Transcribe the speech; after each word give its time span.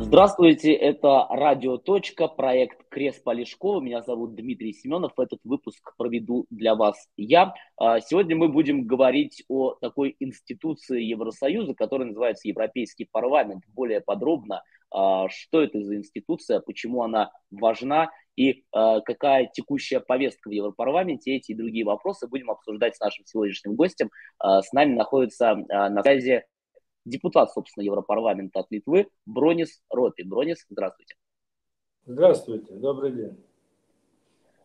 Здравствуйте, 0.00 0.72
это 0.74 1.26
Радио 1.28 1.76
Точка, 1.76 2.28
проект 2.28 2.88
Крест 2.88 3.24
Полишкова. 3.24 3.80
Меня 3.80 4.00
зовут 4.00 4.36
Дмитрий 4.36 4.72
Семенов. 4.72 5.18
Этот 5.18 5.40
выпуск 5.42 5.92
проведу 5.98 6.46
для 6.50 6.76
вас 6.76 7.08
я. 7.16 7.52
А, 7.76 8.00
сегодня 8.00 8.36
мы 8.36 8.48
будем 8.48 8.86
говорить 8.86 9.42
о 9.48 9.74
такой 9.74 10.14
институции 10.20 11.02
Евросоюза, 11.02 11.74
которая 11.74 12.06
называется 12.08 12.46
Европейский 12.46 13.08
парламент. 13.10 13.64
Более 13.74 14.00
подробно, 14.00 14.62
а, 14.92 15.28
что 15.30 15.62
это 15.62 15.82
за 15.82 15.96
институция, 15.96 16.60
почему 16.60 17.02
она 17.02 17.32
важна 17.50 18.08
и 18.36 18.62
а, 18.70 19.00
какая 19.00 19.50
текущая 19.52 19.98
повестка 19.98 20.48
в 20.48 20.52
Европарламенте. 20.52 21.34
Эти 21.34 21.50
и 21.50 21.56
другие 21.56 21.84
вопросы 21.84 22.28
будем 22.28 22.52
обсуждать 22.52 22.94
с 22.94 23.00
нашим 23.00 23.26
сегодняшним 23.26 23.74
гостем. 23.74 24.10
С 24.40 24.72
нами 24.72 24.94
находится 24.94 25.56
на 25.56 26.02
связи 26.04 26.44
депутат, 27.08 27.52
собственно, 27.52 27.84
Европарламента 27.84 28.60
от 28.60 28.66
Литвы 28.70 29.08
Бронис 29.26 29.82
Ропи. 29.90 30.22
Бронис, 30.22 30.64
здравствуйте. 30.68 31.14
Здравствуйте, 32.06 32.74
добрый 32.74 33.12
день. 33.12 33.36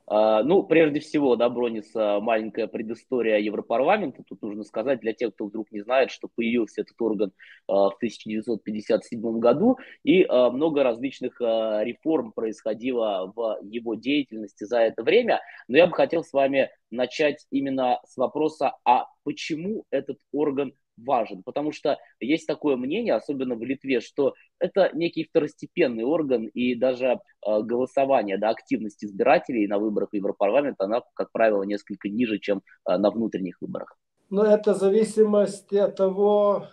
А, 0.06 0.44
ну, 0.44 0.64
прежде 0.64 1.00
всего, 1.00 1.36
да, 1.36 1.50
Бронис, 1.50 1.90
а, 1.96 2.20
маленькая 2.20 2.68
предыстория 2.68 3.38
Европарламента. 3.38 4.24
Тут 4.28 4.42
нужно 4.42 4.64
сказать 4.64 5.00
для 5.00 5.14
тех, 5.14 5.34
кто 5.34 5.46
вдруг 5.46 5.72
не 5.72 5.82
знает, 5.82 6.12
что 6.12 6.28
появился 6.36 6.82
этот 6.82 7.02
орган 7.02 7.32
а, 7.68 7.90
в 7.90 7.96
1957 7.96 9.40
году, 9.40 9.78
и 10.04 10.26
много 10.26 10.84
различных 10.84 11.40
реформ 11.40 12.32
происходило 12.34 13.32
в 13.36 13.60
его 13.64 13.96
деятельности 13.96 14.66
за 14.66 14.80
это 14.80 15.04
время. 15.04 15.42
Но 15.68 15.78
я 15.78 15.88
бы 15.88 15.94
хотел 15.94 16.24
с 16.24 16.34
вами 16.34 16.70
начать 16.92 17.46
именно 17.50 18.00
с 18.06 18.18
вопроса, 18.18 18.74
а 18.86 19.08
почему 19.24 19.86
этот 19.90 20.18
орган 20.32 20.74
важен, 20.98 21.44
потому 21.44 21.72
что 21.72 21.98
есть 22.20 22.48
такое 22.48 22.76
мнение, 22.76 23.16
особенно 23.16 23.56
в 23.56 23.64
Литве, 23.64 24.02
что 24.02 24.34
это 24.60 24.90
некий 24.94 25.24
второстепенный 25.24 26.04
орган, 26.04 26.48
и 26.48 26.76
даже 26.76 27.06
э, 27.08 27.18
голосование, 27.62 28.38
да, 28.38 28.50
активность 28.50 29.04
избирателей 29.04 29.68
на 29.68 29.80
выборах 29.80 30.10
в 30.12 30.16
Европарламент, 30.16 30.80
она, 30.80 31.02
как 31.14 31.32
правило, 31.32 31.64
несколько 31.64 32.10
ниже, 32.10 32.40
чем 32.40 32.62
э, 32.88 32.98
на 32.98 33.10
внутренних 33.12 33.62
выборах. 33.62 33.98
Но 34.30 34.46
это 34.46 34.74
зависимость 34.74 35.74
от 35.74 35.96
того, 35.96 36.68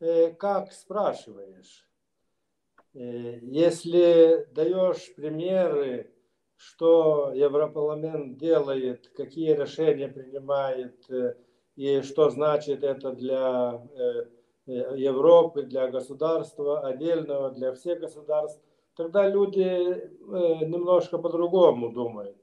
э, 0.00 0.32
как 0.32 0.72
спрашиваешь. 0.72 1.86
Э, 2.94 3.38
если 3.42 4.46
даешь 4.52 5.14
примеры, 5.14 6.12
что 6.56 7.32
Европарламент 7.34 8.38
делает, 8.38 9.08
какие 9.16 9.52
решения 9.54 10.08
принимает, 10.08 11.08
э, 11.10 11.34
и 11.76 12.00
что 12.00 12.30
значит 12.30 12.82
это 12.82 13.12
для 13.12 13.82
э, 13.94 14.24
э, 14.66 14.96
Европы, 14.96 15.62
для 15.62 15.88
государства 15.88 16.80
отдельного, 16.80 17.50
для 17.50 17.74
всех 17.74 18.00
государств, 18.00 18.60
тогда 18.96 19.28
люди 19.28 19.60
э, 19.60 20.08
немножко 20.64 21.18
по-другому 21.18 21.92
думают. 21.92 22.36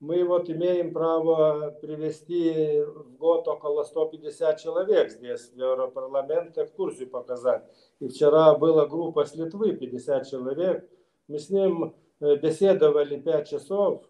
Мы 0.00 0.22
вот 0.22 0.50
имеем 0.50 0.92
право 0.92 1.70
привести 1.80 2.82
в 2.82 3.16
год 3.16 3.48
около 3.48 3.84
150 3.84 4.60
человек 4.60 5.10
здесь, 5.10 5.50
в 5.50 5.56
Европарламент, 5.56 6.58
экскурсию 6.58 7.08
показать. 7.08 7.64
И 8.00 8.08
вчера 8.08 8.54
была 8.54 8.84
группа 8.84 9.24
с 9.24 9.34
Литвы, 9.34 9.72
50 9.72 10.28
человек. 10.28 10.86
Мы 11.26 11.38
с 11.38 11.48
ним 11.48 11.94
беседовали 12.20 13.18
5 13.18 13.48
часов, 13.48 14.04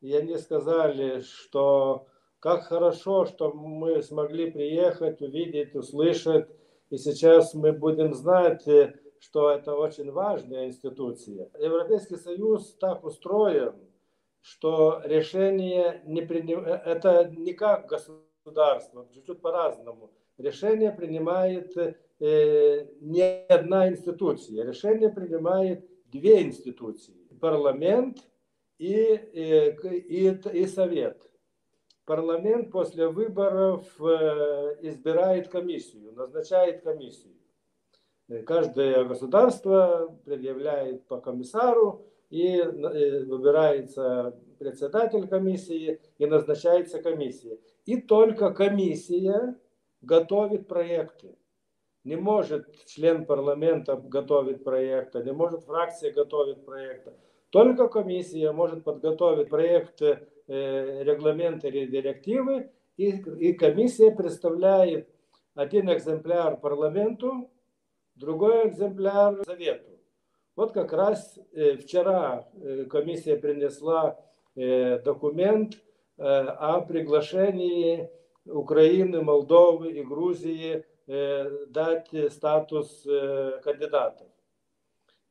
и 0.00 0.14
они 0.14 0.36
сказали, 0.36 1.22
что 1.22 2.06
как 2.44 2.64
хорошо, 2.64 3.24
что 3.24 3.54
мы 3.54 4.02
смогли 4.02 4.50
приехать, 4.50 5.22
увидеть, 5.22 5.74
услышать. 5.74 6.46
И 6.90 6.98
сейчас 6.98 7.54
мы 7.54 7.72
будем 7.72 8.12
знать, 8.12 8.68
э, 8.68 9.00
что 9.18 9.50
это 9.50 9.74
очень 9.74 10.12
важная 10.12 10.66
институция. 10.66 11.48
Европейский 11.58 12.16
Союз 12.16 12.74
так 12.74 13.02
устроен, 13.02 13.72
что 14.42 15.00
решение 15.04 16.02
не 16.04 16.20
приним... 16.20 16.66
Э, 16.66 16.82
это 16.84 17.32
не 17.34 17.54
как 17.54 17.86
государство, 17.86 19.08
чуть-чуть 19.14 19.40
по-разному. 19.40 20.12
Решение 20.36 20.92
принимает 20.92 21.74
э, 21.78 22.86
не 23.00 23.46
одна 23.46 23.88
институция, 23.88 24.66
решение 24.66 25.08
принимает 25.08 25.88
две 26.12 26.42
институции. 26.42 27.14
Парламент 27.40 28.18
и, 28.76 28.92
и, 29.32 29.78
и, 30.10 30.40
и 30.52 30.66
Совет 30.66 31.30
парламент 32.04 32.70
после 32.70 33.08
выборов 33.08 33.86
э, 34.00 34.76
избирает 34.82 35.48
комиссию, 35.48 36.12
назначает 36.12 36.82
комиссию. 36.82 37.34
Э, 38.28 38.42
каждое 38.42 39.04
государство 39.04 40.18
предъявляет 40.24 41.06
по 41.06 41.20
комиссару, 41.20 42.06
и 42.30 42.56
э, 42.56 43.24
выбирается 43.24 44.38
председатель 44.58 45.28
комиссии, 45.28 46.00
и 46.18 46.26
назначается 46.26 47.02
комиссия. 47.02 47.58
И 47.84 48.00
только 48.00 48.52
комиссия 48.52 49.56
готовит 50.02 50.68
проекты. 50.68 51.36
Не 52.02 52.16
может 52.16 52.66
член 52.86 53.24
парламента 53.24 53.96
готовить 53.96 54.62
проекты, 54.62 55.22
не 55.22 55.32
может 55.32 55.64
фракция 55.64 56.12
готовить 56.12 56.64
проекты. 56.64 57.12
Только 57.50 57.88
комиссия 57.88 58.52
может 58.52 58.84
подготовить 58.84 59.48
проекты 59.48 60.26
регламенты 60.46 61.68
или 61.68 61.86
директивы, 61.86 62.70
и, 62.96 63.10
и 63.10 63.52
комиссия 63.54 64.10
представляет 64.10 65.08
один 65.54 65.92
экземпляр 65.92 66.56
парламенту, 66.58 67.50
другой 68.14 68.68
экземпляр 68.68 69.42
совету. 69.44 69.90
Вот 70.56 70.72
как 70.72 70.92
раз 70.92 71.38
э, 71.52 71.76
вчера 71.76 72.48
э, 72.54 72.84
комиссия 72.84 73.36
принесла 73.36 74.18
документ 74.56 75.74
о 76.16 76.80
приглашении 76.82 78.08
Украины, 78.46 79.20
Молдовы 79.20 79.90
и 79.90 80.04
Грузии 80.04 80.84
дать 81.70 82.08
статус 82.32 83.02
кандидатов. 83.64 84.28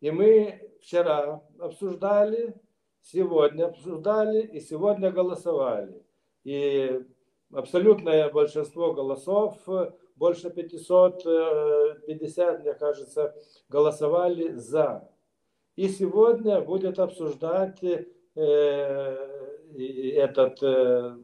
И 0.02 0.12
мы 0.12 0.76
вчера 0.82 1.42
обсуждали 1.58 2.54
сегодня 3.04 3.66
обсуждали 3.66 4.42
и 4.42 4.60
сегодня 4.60 5.12
голосовали. 5.12 6.04
И 6.44 7.00
абсолютное 7.52 8.32
большинство 8.32 8.94
голосов, 8.94 9.56
больше 10.16 10.50
550, 10.50 12.62
мне 12.62 12.74
кажется, 12.74 13.36
голосовали 13.70 14.54
за. 14.54 15.08
И 15.76 15.90
сегодня 15.90 16.62
будет 16.62 16.98
обсуждать 17.00 17.84
э, 17.84 18.06
этот 19.76 20.62
э, 20.62 21.18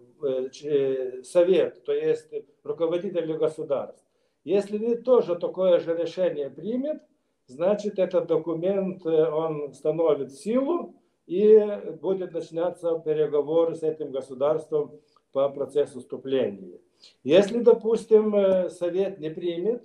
э, 0.64 1.22
совет, 1.24 1.86
то 1.86 1.94
есть 1.94 2.34
руководители 2.64 3.34
государств. 3.34 4.04
Если 4.44 4.80
не 4.80 4.96
тоже 4.96 5.36
такое 5.36 5.80
же 5.80 5.96
решение 5.96 6.50
примет, 6.50 7.04
значит 7.46 8.00
этот 8.00 8.26
документ 8.28 9.06
он 9.06 9.74
становит 9.74 10.32
силу, 10.32 10.99
и 11.30 11.64
будет 12.02 12.34
начинаться 12.34 12.98
переговоры 13.06 13.76
с 13.76 13.84
этим 13.84 14.12
государством 14.12 15.00
по 15.32 15.48
процессу 15.50 16.00
вступления. 16.00 16.80
Если, 17.24 17.60
допустим, 17.60 18.36
э, 18.36 18.70
Совет 18.72 19.20
не 19.20 19.30
примет, 19.30 19.84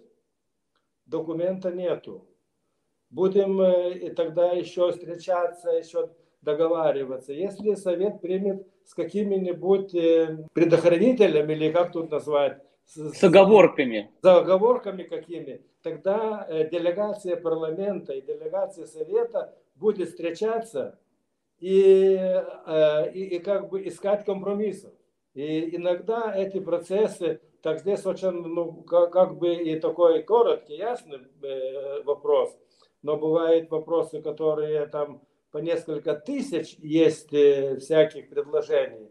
документа 1.05 1.71
нету. 1.71 2.27
Будем 3.11 3.61
э, 3.61 3.93
и 3.93 4.11
тогда 4.11 4.53
еще 4.53 4.91
встречаться, 4.91 5.69
еще 5.69 6.09
договариваться. 6.41 7.35
Если 7.35 7.75
Совет 7.75 8.23
примет 8.23 8.67
с 8.87 8.95
какими-нибудь 8.95 9.95
э, 9.95 10.47
предохранителями, 10.55 11.53
или 11.53 11.71
как 11.71 11.93
тут 11.93 12.11
назвать, 12.11 12.63
с, 12.87 13.13
с 13.13 13.23
оговорками. 13.23 14.11
С 14.23 14.25
оговорками 14.25 15.03
какими, 15.03 15.61
тогда 15.83 16.49
делегация 16.71 17.37
парламента 17.37 18.15
и 18.15 18.23
делегация 18.23 18.87
Совета 18.87 19.55
будет 19.75 20.09
встречаться 20.09 20.99
и, 21.65 22.19
э, 22.67 23.11
и, 23.13 23.37
и 23.37 23.39
как 23.39 23.71
бы 23.71 23.89
искать 23.89 24.27
компромиссов. 24.27 24.93
И 25.33 25.75
иногда 25.75 26.31
эти 26.37 26.61
процессы, 26.61 27.41
так 27.63 27.81
здесь 27.81 28.05
очень, 28.05 28.33
ну, 28.33 28.83
как, 28.83 29.11
как 29.11 29.39
бы 29.39 29.55
и 29.55 29.81
такой 29.81 30.23
короткий, 30.23 30.77
ясный 30.77 31.21
э, 31.43 32.03
вопрос, 32.03 32.55
но 33.01 33.17
бывают 33.17 33.71
вопросы, 33.71 34.21
которые 34.21 34.85
там 34.89 35.23
по 35.53 35.59
несколько 35.59 36.15
тысяч 36.15 36.77
есть 36.81 37.33
э, 37.33 37.79
всяких 37.79 38.29
предложений. 38.29 39.11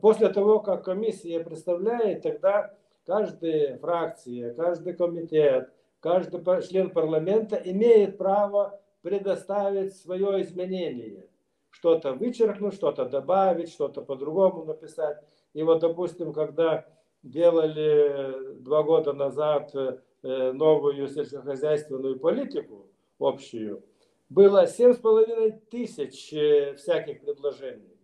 После 0.00 0.28
того, 0.28 0.60
как 0.60 0.84
комиссия 0.84 1.40
представляет, 1.40 2.22
тогда 2.22 2.76
каждая 3.04 3.76
фракция, 3.78 4.54
каждый 4.54 4.94
комитет, 4.94 5.72
каждый 5.98 6.62
член 6.62 6.90
парламента 6.90 7.56
имеет 7.56 8.18
право 8.18 8.80
предоставить 9.02 9.96
свое 9.96 10.42
изменение 10.42 11.26
что-то 11.72 12.12
вычеркнуть, 12.12 12.74
что-то 12.74 13.06
добавить, 13.06 13.72
что-то 13.72 14.02
по-другому 14.02 14.64
написать. 14.64 15.18
И 15.54 15.62
вот, 15.62 15.80
допустим, 15.80 16.32
когда 16.32 16.86
делали 17.22 18.60
два 18.60 18.82
года 18.82 19.12
назад 19.12 19.74
э, 19.74 20.52
новую 20.52 21.08
сельскохозяйственную 21.08 22.20
политику 22.20 22.90
общую, 23.18 23.82
было 24.28 24.64
7,5 24.66 25.60
тысяч 25.70 26.32
э, 26.32 26.74
всяких 26.74 27.22
предложений. 27.22 27.98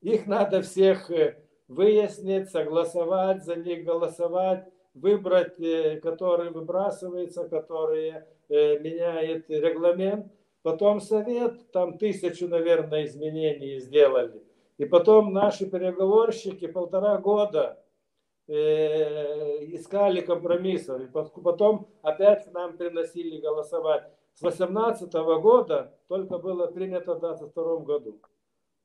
Их 0.00 0.26
надо 0.26 0.62
всех 0.62 1.10
э, 1.10 1.36
выяснить, 1.68 2.50
согласовать, 2.50 3.44
за 3.44 3.56
них 3.56 3.84
голосовать, 3.84 4.66
выбрать, 4.94 5.56
который 6.02 6.50
выбрасывается, 6.50 7.48
который 7.48 8.14
меняет 8.48 9.48
регламент. 9.48 10.32
Потом 10.62 11.00
совет, 11.00 11.70
там 11.72 11.98
тысячу, 11.98 12.48
наверное, 12.48 13.04
изменений 13.04 13.78
сделали. 13.80 14.42
И 14.78 14.84
потом 14.84 15.32
наши 15.32 15.66
переговорщики 15.66 16.66
полтора 16.66 17.18
года 17.18 17.82
искали 18.46 20.20
компромиссов. 20.20 21.00
И 21.02 21.06
потом 21.06 21.88
опять 22.02 22.44
к 22.46 22.52
нам 22.52 22.76
приносили 22.76 23.40
голосовать. 23.40 24.04
С 24.34 24.40
2018 24.40 25.12
года 25.40 25.94
только 26.08 26.38
было 26.38 26.66
принято 26.66 27.14
в 27.14 27.20
2022 27.20 27.76
году. 27.78 28.20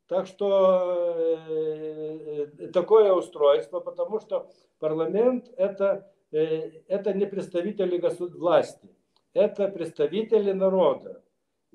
Так 0.08 0.28
что 0.28 1.16
э, 1.18 2.48
э, 2.60 2.68
такое 2.68 3.12
устройство, 3.12 3.80
потому 3.80 4.20
что 4.20 4.50
парламент 4.80 5.52
это, 5.58 6.12
э, 6.32 6.82
это 6.88 7.14
не 7.14 7.26
представители 7.26 8.00
власти, 8.38 8.90
это 9.34 9.68
представители 9.68 10.52
народа. 10.52 11.24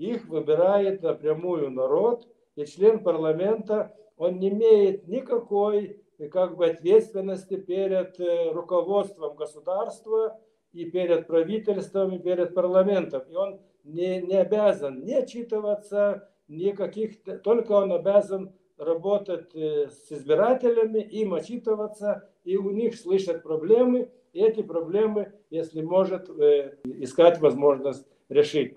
Их 0.00 0.26
выбирает 0.28 1.02
напрямую 1.02 1.70
народ, 1.70 2.26
и 2.56 2.64
член 2.64 3.02
парламента, 3.02 3.94
он 4.16 4.38
не 4.38 4.48
имеет 4.48 5.06
никакой 5.06 6.00
как 6.32 6.56
бы, 6.56 6.66
ответственности 6.66 7.56
перед 7.56 8.18
руководством 8.54 9.36
государства, 9.36 10.40
и 10.72 10.86
перед 10.86 11.26
правительством, 11.26 12.14
и 12.14 12.18
перед 12.18 12.54
парламентом. 12.54 13.22
И 13.28 13.34
он 13.34 13.60
не, 13.84 14.22
не 14.22 14.36
обязан 14.36 15.04
не 15.04 15.16
отчитываться, 15.16 16.30
никаких, 16.48 17.22
только 17.42 17.72
он 17.72 17.92
обязан 17.92 18.54
работать 18.78 19.54
э, 19.54 19.88
с 19.88 20.10
избирателями, 20.12 21.00
им 21.00 21.34
отчитываться, 21.34 22.26
и 22.44 22.56
у 22.56 22.70
них 22.70 22.96
слышать 22.96 23.42
проблемы, 23.42 24.10
и 24.32 24.40
эти 24.40 24.62
проблемы, 24.62 25.34
если 25.50 25.82
может, 25.82 26.30
э, 26.30 26.78
искать 26.84 27.38
возможность 27.40 28.06
решить. 28.30 28.76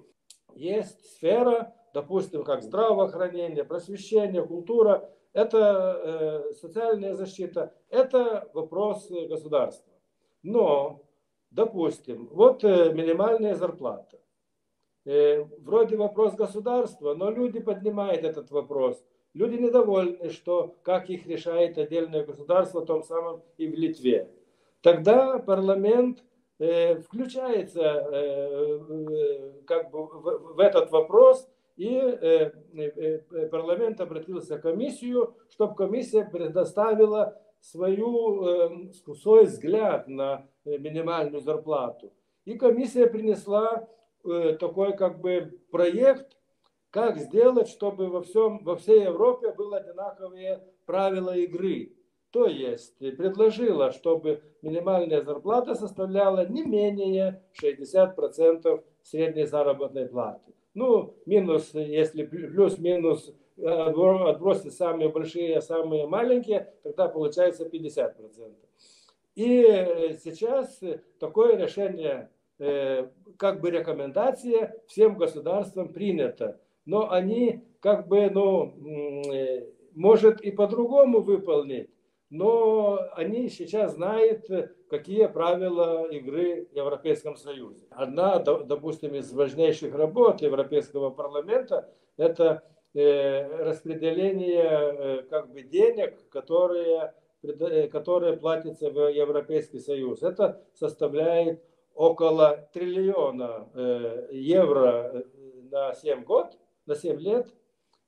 Есть 0.56 1.06
сфера, 1.16 1.74
допустим, 1.94 2.44
как 2.44 2.64
здравоохранение, 2.64 3.64
просвещение, 3.64 4.46
культура, 4.46 5.10
это 5.34 6.44
э, 6.50 6.54
социальная 6.54 7.14
защита, 7.14 7.74
это 7.90 8.50
вопрос 8.54 9.10
государства. 9.10 9.94
Но 10.44 11.04
Допустим, 11.54 12.30
вот 12.32 12.64
э, 12.64 12.92
минимальная 12.94 13.54
зарплата. 13.54 14.20
Э, 15.06 15.44
вроде 15.60 15.96
вопрос 15.98 16.34
государства, 16.34 17.14
но 17.14 17.30
люди 17.30 17.60
поднимают 17.60 18.24
этот 18.24 18.50
вопрос. 18.50 19.06
Люди 19.36 19.62
недовольны, 19.62 20.32
что 20.32 20.76
как 20.82 21.12
их 21.12 21.28
решает 21.28 21.78
отдельное 21.78 22.26
государство, 22.26 22.84
том 22.84 23.04
самом 23.04 23.44
и 23.58 23.68
в 23.68 23.76
Литве. 23.76 24.32
Тогда 24.82 25.38
парламент 25.38 26.24
включается 27.06 28.84
как 29.66 29.92
бы 29.92 30.08
в 30.08 30.60
этот 30.60 30.92
вопрос, 30.92 31.50
и 31.76 32.52
парламент 33.52 34.00
обратился 34.02 34.60
к 34.60 34.62
комиссию, 34.62 35.36
чтобы 35.50 35.76
комиссия 35.76 36.24
предоставила 36.26 37.40
свою, 37.64 38.92
свой 39.16 39.46
взгляд 39.46 40.08
на 40.08 40.46
э, 40.66 40.78
минимальную 40.78 41.42
зарплату. 41.42 42.12
И 42.44 42.58
комиссия 42.58 43.08
принесла 43.08 43.88
э, 44.26 44.58
такой 44.60 44.98
как 44.98 45.22
бы 45.22 45.60
проект, 45.72 46.38
как 46.90 47.18
сделать, 47.18 47.70
чтобы 47.70 48.10
во, 48.10 48.22
всем, 48.22 48.64
во 48.66 48.76
всей 48.76 49.04
Европе 49.04 49.54
были 49.54 49.76
одинаковые 49.76 50.62
правила 50.86 51.36
игры. 51.38 51.94
То 52.34 52.48
есть 52.48 53.00
э, 53.00 53.12
предложила, 53.12 53.92
чтобы 53.92 54.42
минимальная 54.64 55.22
зарплата 55.22 55.76
составляла 55.76 56.48
не 56.48 56.64
менее 56.64 57.44
60% 57.62 58.84
средней 59.04 59.46
заработной 59.46 60.08
платы. 60.08 60.52
Ну, 60.74 61.14
минус, 61.28 61.76
если 61.76 62.26
плюс-минус 62.26 63.32
отбросить 63.64 64.74
самые 64.74 65.10
большие, 65.10 65.60
а 65.60 65.62
самые 65.62 66.08
маленькие, 66.08 66.74
тогда 66.82 67.08
получается 67.08 67.66
50%. 67.68 68.56
И 69.36 69.62
э, 69.62 70.18
сейчас 70.24 70.80
такое 71.20 71.56
решение, 71.56 72.32
э, 72.58 73.10
как 73.38 73.62
бы 73.62 73.70
рекомендация 73.70 74.76
всем 74.88 75.20
государствам 75.20 75.94
принято. 75.94 76.60
Но 76.88 77.12
они 77.12 77.64
как 77.80 78.08
бы, 78.08 78.28
ну, 78.32 78.74
э, 79.32 79.68
может 79.94 80.42
и 80.42 80.50
по-другому 80.50 81.22
выполнить, 81.22 81.90
но 82.34 83.00
они 83.14 83.50
сейчас 83.50 83.94
знают, 83.94 84.50
какие 84.90 85.28
правила 85.28 86.08
игры 86.10 86.68
в 86.72 86.76
Европейском 86.76 87.36
Союзе. 87.36 87.84
Одна, 87.92 88.40
допустим, 88.40 89.16
из 89.16 89.32
важнейших 89.34 89.94
работ 89.96 90.42
Европейского 90.42 91.10
парламента– 91.10 91.90
это 92.18 92.64
Э, 92.96 93.64
распределение 93.64 94.62
э, 94.62 95.22
как 95.24 95.52
бы 95.52 95.64
денег, 95.64 96.30
которые, 96.30 97.16
э, 97.42 97.88
которые 97.88 98.38
платятся 98.38 98.92
в 98.92 99.08
Европейский 99.12 99.80
Союз. 99.80 100.22
Это 100.22 100.62
составляет 100.76 101.64
около 101.96 102.70
триллиона 102.72 103.70
евро 104.32 105.24
на 105.72 105.94
7 105.94 106.24
год, 106.24 106.58
на 106.86 106.96
7 106.96 107.20
лет. 107.20 107.48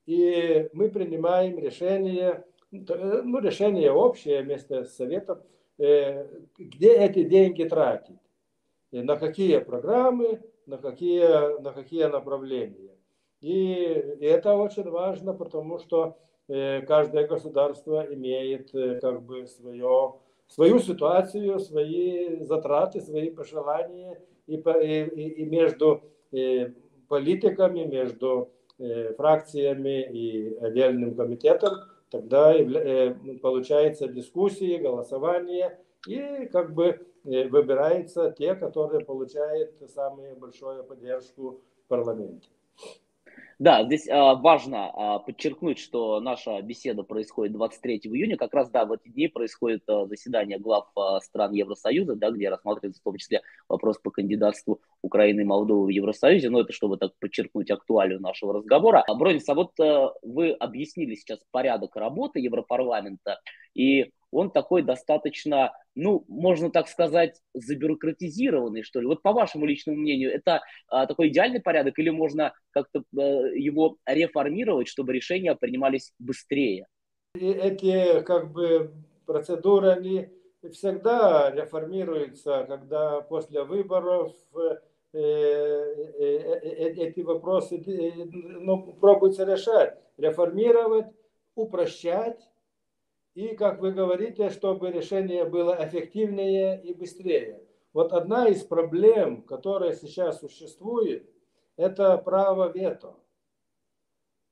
И 0.06 0.70
мы 0.74 0.90
принимаем 0.90 1.58
решение, 1.58 2.46
ну, 2.72 3.40
решение 3.40 3.92
общее 3.92 4.42
вместе 4.42 4.84
с 4.86 4.96
Советом, 4.96 5.42
где 5.78 6.94
эти 6.94 7.24
деньги 7.24 7.64
тратить, 7.64 8.18
на 8.92 9.18
какие 9.18 9.60
программы, 9.60 10.42
на 10.66 10.78
какие, 10.78 11.62
на 11.62 11.72
какие 11.72 12.06
направления. 12.06 12.96
И 13.42 13.74
это 14.22 14.56
очень 14.56 14.90
важно, 14.90 15.34
потому 15.34 15.78
что 15.78 16.18
э, 16.48 16.82
каждое 16.82 17.28
государство 17.28 18.06
имеет 18.12 18.74
э, 18.74 19.00
как 19.00 19.22
бы 19.22 19.46
свое, 19.46 20.16
свою 20.48 20.80
ситуацию, 20.80 21.60
свои 21.60 22.44
затраты, 22.44 23.02
свои 23.02 23.30
пожелания. 23.30 24.20
И, 24.48 24.56
и, 24.56 25.28
и 25.42 25.46
между 25.46 26.04
э, 26.32 26.72
политиками, 27.08 27.84
между 27.84 28.52
фракциями 29.16 30.02
и 30.04 30.54
отдельным 30.58 31.16
комитетом 31.16 31.76
тогда 32.22 32.54
получается 33.42 34.08
дискуссии, 34.08 34.78
голосование, 34.78 35.80
и 36.08 36.46
как 36.52 36.74
бы 36.74 37.06
выбираются 37.24 38.32
те, 38.38 38.56
которые 38.56 39.04
получают 39.04 39.72
самую 39.88 40.36
большую 40.36 40.84
поддержку 40.84 41.62
в 41.84 41.88
парламенте. 41.88 42.50
Да, 43.58 43.86
здесь 43.86 44.08
а, 44.10 44.36
важно 44.36 44.90
а, 44.90 45.20
подчеркнуть, 45.20 45.80
что 45.80 46.20
наша 46.20 46.62
беседа 46.62 47.04
происходит 47.04 47.54
23 47.54 48.00
июня. 48.04 48.36
Как 48.38 48.54
раз, 48.54 48.70
да, 48.70 48.86
в 48.86 48.92
эти 48.92 49.08
дни 49.08 49.28
происходит 49.30 49.84
а, 49.88 50.06
заседание 50.08 50.60
глав 50.60 50.90
а, 50.96 51.22
стран 51.22 51.54
Евросоюза, 51.54 52.16
да, 52.16 52.32
где 52.32 52.50
рассматривается 52.50 53.02
в 53.02 53.06
том 53.06 53.16
числе 53.16 53.42
вопрос 53.70 53.98
по 54.00 54.12
кандидатству 54.12 54.82
Украины 55.02 55.42
и 55.42 55.46
Молдовы 55.46 55.86
в 55.86 55.90
Евросоюзе. 55.90 56.50
Но 56.50 56.62
это 56.62 56.74
чтобы 56.74 56.98
так 56.98 57.12
подчеркнуть 57.20 57.72
актуалию 57.72 58.20
нашего 58.20 58.54
разговора. 58.54 59.04
А, 59.08 59.16
Бронис, 59.16 59.48
а 59.48 59.54
вот 59.54 59.80
а, 59.80 60.14
вы 60.22 60.52
объяснили 60.52 61.16
сейчас 61.16 61.40
порядок 61.52 61.96
работы 61.96 62.40
Европарламента, 62.40 63.40
и 63.74 64.12
он 64.32 64.52
такой 64.52 64.82
достаточно, 64.82 65.74
ну, 65.96 66.26
можно 66.28 66.70
так 66.70 66.88
сказать, 66.88 67.42
забюрократизированный, 67.54 68.84
что 68.84 69.00
ли. 69.00 69.08
Вот 69.08 69.22
по 69.22 69.32
вашему 69.34 69.66
личному 69.66 69.98
мнению, 69.98 70.34
это 70.34 70.62
а, 70.88 71.06
такой 71.08 71.30
идеальный 71.30 71.62
порядок 71.62 71.98
или 72.00 72.10
можно 72.10 72.54
как-то 72.72 73.04
а, 73.18 73.22
его 73.22 73.98
реформировать, 74.06 74.88
чтобы 74.88 75.14
решения 75.14 75.56
принимались 75.56 76.14
быстрее? 76.20 76.88
И 77.36 77.50
эти 77.50 78.22
как 78.22 78.52
бы 78.52 78.94
процедуры, 79.26 79.90
они 79.90 80.30
всегда 80.72 81.52
реформируются, 81.52 82.66
когда 82.68 83.22
после 83.22 83.64
выборов 83.64 84.34
э, 84.56 84.78
э, 85.14 86.60
эти 86.98 87.22
вопросы 87.22 87.84
ну, 87.86 88.94
пробуются 89.00 89.44
решать, 89.44 89.98
реформировать, 90.18 91.08
упрощать, 91.56 92.40
и, 93.36 93.54
как 93.56 93.82
вы 93.82 93.92
говорите, 93.92 94.50
чтобы 94.50 94.92
решение 94.92 95.46
было 95.46 95.78
эффективнее 95.80 96.82
и 96.82 96.94
быстрее. 96.94 97.62
Вот 97.94 98.14
одна 98.14 98.48
из 98.48 98.64
проблем, 98.64 99.44
которая 99.44 99.94
сейчас 99.94 100.40
существует, 100.40 101.30
это 101.76 102.18
право 102.18 102.72
вето. 102.72 103.16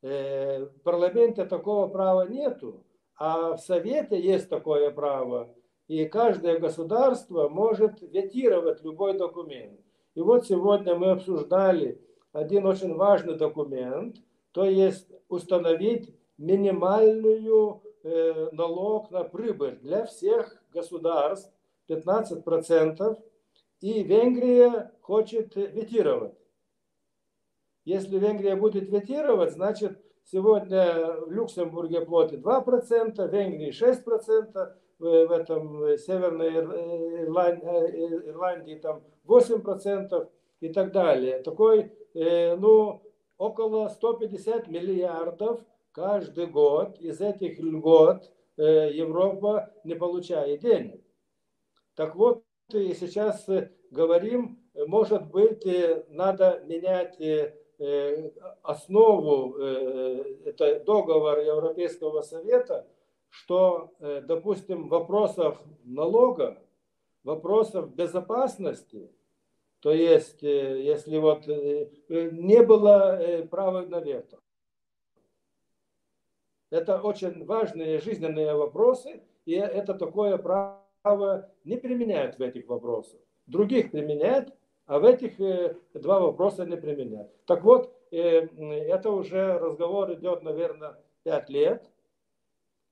Э, 0.02 0.66
в 0.66 0.82
парламенте 0.84 1.46
такого 1.46 1.88
права 1.88 2.28
нету, 2.28 2.84
а 3.16 3.54
в 3.54 3.60
Совете 3.60 4.20
есть 4.20 4.50
такое 4.50 4.92
право. 4.92 5.56
И 5.88 6.06
каждое 6.06 6.60
государство 6.60 7.48
может 7.48 8.02
ветировать 8.02 8.84
любой 8.84 9.18
документ. 9.18 9.80
И 10.16 10.22
вот 10.22 10.46
сегодня 10.46 10.96
мы 10.96 11.12
обсуждали 11.12 12.02
один 12.34 12.66
очень 12.66 12.96
важный 12.96 13.36
документ, 13.36 14.18
то 14.52 14.66
есть 14.66 15.10
установить 15.30 16.14
минимальную 16.38 17.82
э, 18.04 18.50
налог 18.52 19.12
на 19.12 19.24
прибыль 19.24 19.78
для 19.82 20.06
всех 20.06 20.62
государств 20.72 21.52
15%, 21.90 23.18
и 23.82 24.04
Венгрия 24.04 24.92
хочет 25.02 25.56
ветировать. 25.56 26.36
Если 27.86 28.18
Венгрия 28.18 28.56
будет 28.56 28.90
ветировать, 28.90 29.54
значит 29.54 30.02
сегодня 30.24 31.18
в 31.26 31.32
Люксембурге 31.32 32.02
платит 32.02 32.40
2%, 32.40 33.28
в 33.28 33.34
Венгрии 33.34 33.72
6%, 33.72 34.74
в 35.00 35.32
этом 35.32 35.98
Северной 35.98 37.24
Ирландии, 37.24 38.30
Ирландии 38.30 38.76
там 38.76 39.04
8% 39.28 40.30
и 40.62 40.70
так 40.72 40.94
далее. 40.94 41.42
Такой, 41.42 41.92
ну, 42.14 43.02
около 43.38 43.90
150 43.90 44.70
миллиардов 44.70 45.60
каждый 45.94 46.48
год. 46.48 47.00
Из 47.00 47.22
этих 47.22 47.60
льгот 47.60 48.32
Европа 48.58 49.72
не 49.84 49.96
получает 49.96 50.62
денег. 50.62 51.02
Так 51.96 52.16
вот, 52.16 52.44
и 52.74 52.94
сейчас 52.94 53.48
говорим, 53.92 54.60
может 54.76 55.30
быть, 55.32 55.66
надо 56.10 56.64
менять 56.66 57.18
основу, 58.62 59.56
это 59.58 60.80
договор 60.80 61.40
Европейского 61.40 62.22
Совета, 62.22 62.88
что, 63.30 63.92
допустим, 64.00 64.90
вопросов 64.90 65.62
налога, 65.84 66.62
вопросов 67.24 67.94
безопасности, 67.94 69.12
то 69.80 69.92
есть, 69.92 70.42
если 70.42 71.18
вот 71.18 71.46
не 71.48 72.64
было 72.64 73.48
права 73.50 73.82
на 73.82 74.00
вето. 74.00 74.40
Это 76.74 77.00
очень 77.00 77.46
важные 77.46 78.00
жизненные 78.00 78.56
вопросы, 78.56 79.22
и 79.46 79.54
это 79.54 79.94
такое 79.94 80.40
право 80.40 81.48
не 81.66 81.78
применяют 81.78 82.40
в 82.40 82.42
этих 82.42 82.68
вопросах. 82.68 83.20
Других 83.46 83.92
применяют, 83.92 84.52
а 84.88 84.98
в 84.98 85.06
этих 85.06 85.40
э, 85.40 85.76
два 85.94 86.20
вопроса 86.20 86.66
не 86.66 86.76
применяют. 86.76 87.30
Так 87.46 87.64
вот, 87.64 87.96
э, 88.10 88.48
это 88.88 89.12
уже 89.12 89.60
разговор 89.60 90.14
идет, 90.14 90.42
наверное, 90.42 90.98
пять 91.22 91.48
лет. 91.48 91.86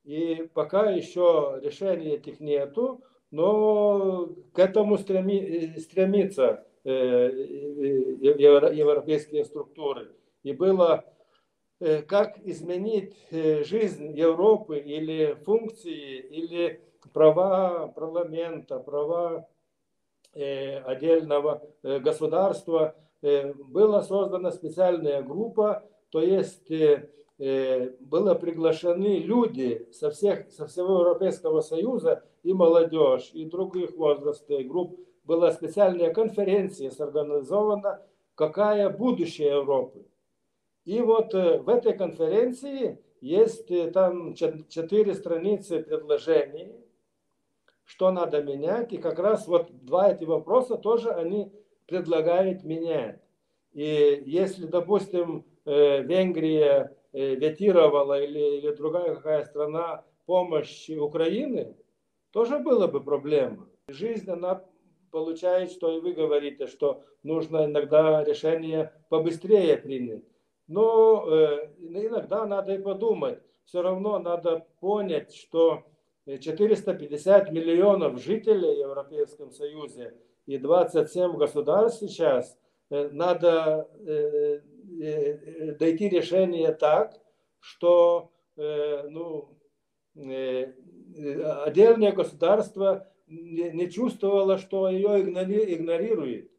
И 0.03 0.47
пока 0.53 0.91
еще 0.91 1.59
решений 1.63 2.09
этих 2.09 2.39
нету, 2.39 3.01
но 3.31 4.29
к 4.53 4.59
этому 4.59 4.99
стреми, 4.99 5.75
стремится 5.79 6.67
э, 6.83 7.31
европейские 8.21 9.43
структуры. 9.43 10.11
И 10.43 10.53
было 10.53 11.03
как 12.07 12.37
изменить 12.43 13.15
жизнь 13.31 14.15
Европы 14.15 14.77
или 14.77 15.35
функции, 15.43 16.19
или 16.19 16.79
права 17.13 17.87
парламента, 17.87 18.79
права 18.79 19.47
э, 20.33 20.77
отдельного 20.79 21.61
э, 21.83 21.99
государства, 21.99 22.95
э, 23.21 23.53
была 23.53 24.01
создана 24.01 24.51
специальная 24.51 25.21
группа, 25.21 25.83
то 26.09 26.21
есть 26.21 26.69
э, 26.71 27.09
э, 27.39 27.89
были 27.99 28.37
приглашены 28.37 29.19
люди 29.19 29.87
со, 29.91 30.11
всех, 30.11 30.51
со 30.51 30.67
всего 30.67 30.99
Европейского 30.99 31.61
Союза, 31.61 32.23
и 32.43 32.53
молодежь, 32.53 33.29
и 33.33 33.45
других 33.45 33.95
возрастов, 33.95 34.65
групп. 34.65 34.99
Была 35.23 35.51
специальная 35.51 36.11
конференция 36.11 36.89
сорганизована, 36.89 38.01
какая 38.33 38.89
будущее 38.89 39.49
Европы. 39.49 40.03
И 40.85 40.99
вот 41.01 41.33
э, 41.33 41.59
в 41.59 41.69
этой 41.69 41.93
конференции 41.93 42.99
есть 43.21 43.69
э, 43.69 43.91
там 43.91 44.33
четыре 44.33 45.13
страницы 45.13 45.83
предложений, 45.83 46.73
что 47.85 48.11
надо 48.11 48.41
менять. 48.41 48.91
И 48.93 48.97
как 48.97 49.19
раз 49.19 49.47
вот 49.47 49.69
два 49.85 50.11
эти 50.11 50.23
вопроса 50.23 50.77
тоже 50.77 51.11
они 51.11 51.51
предлагают 51.85 52.63
менять. 52.63 53.21
И 53.73 54.23
если, 54.25 54.65
допустим, 54.65 55.45
э, 55.65 56.01
Венгрия 56.01 56.95
ветировала 57.13 58.21
или, 58.21 58.59
или 58.59 58.73
другая 58.73 59.15
какая 59.15 59.43
страна 59.43 60.05
помощь 60.25 60.89
Украины, 60.89 61.75
тоже 62.31 62.57
было 62.59 62.87
бы 62.87 63.03
проблема. 63.03 63.67
Жизнь, 63.89 64.31
она 64.31 64.63
получает, 65.11 65.71
что 65.71 65.91
и 65.91 65.99
вы 65.99 66.13
говорите, 66.13 66.67
что 66.67 67.03
нужно 67.21 67.65
иногда 67.65 68.23
решение 68.23 68.93
побыстрее 69.09 69.75
принять. 69.75 70.23
Но 70.71 71.27
э, 71.27 71.67
иногда 71.79 72.45
надо 72.45 72.73
и 72.73 72.81
подумать. 72.81 73.39
Все 73.65 73.81
равно 73.81 74.19
надо 74.19 74.65
понять, 74.79 75.33
что 75.35 75.83
450 76.25 77.51
миллионов 77.51 78.21
жителей 78.21 78.75
в 78.75 78.79
Европейском 78.79 79.51
Союзе 79.51 80.13
и 80.45 80.57
27 80.57 81.35
государств 81.35 81.99
сейчас, 81.99 82.57
э, 82.89 83.09
надо 83.11 83.89
э, 84.07 84.61
э, 85.01 85.75
дойти 85.75 86.07
решение 86.07 86.71
так, 86.73 87.19
что 87.59 88.31
ну, 88.55 89.57
отдельное 90.15 92.11
государство 92.11 93.07
не 93.27 93.89
чувствовало, 93.89 94.57
что 94.57 94.89
ее 94.89 95.21
игнорирует, 95.21 96.50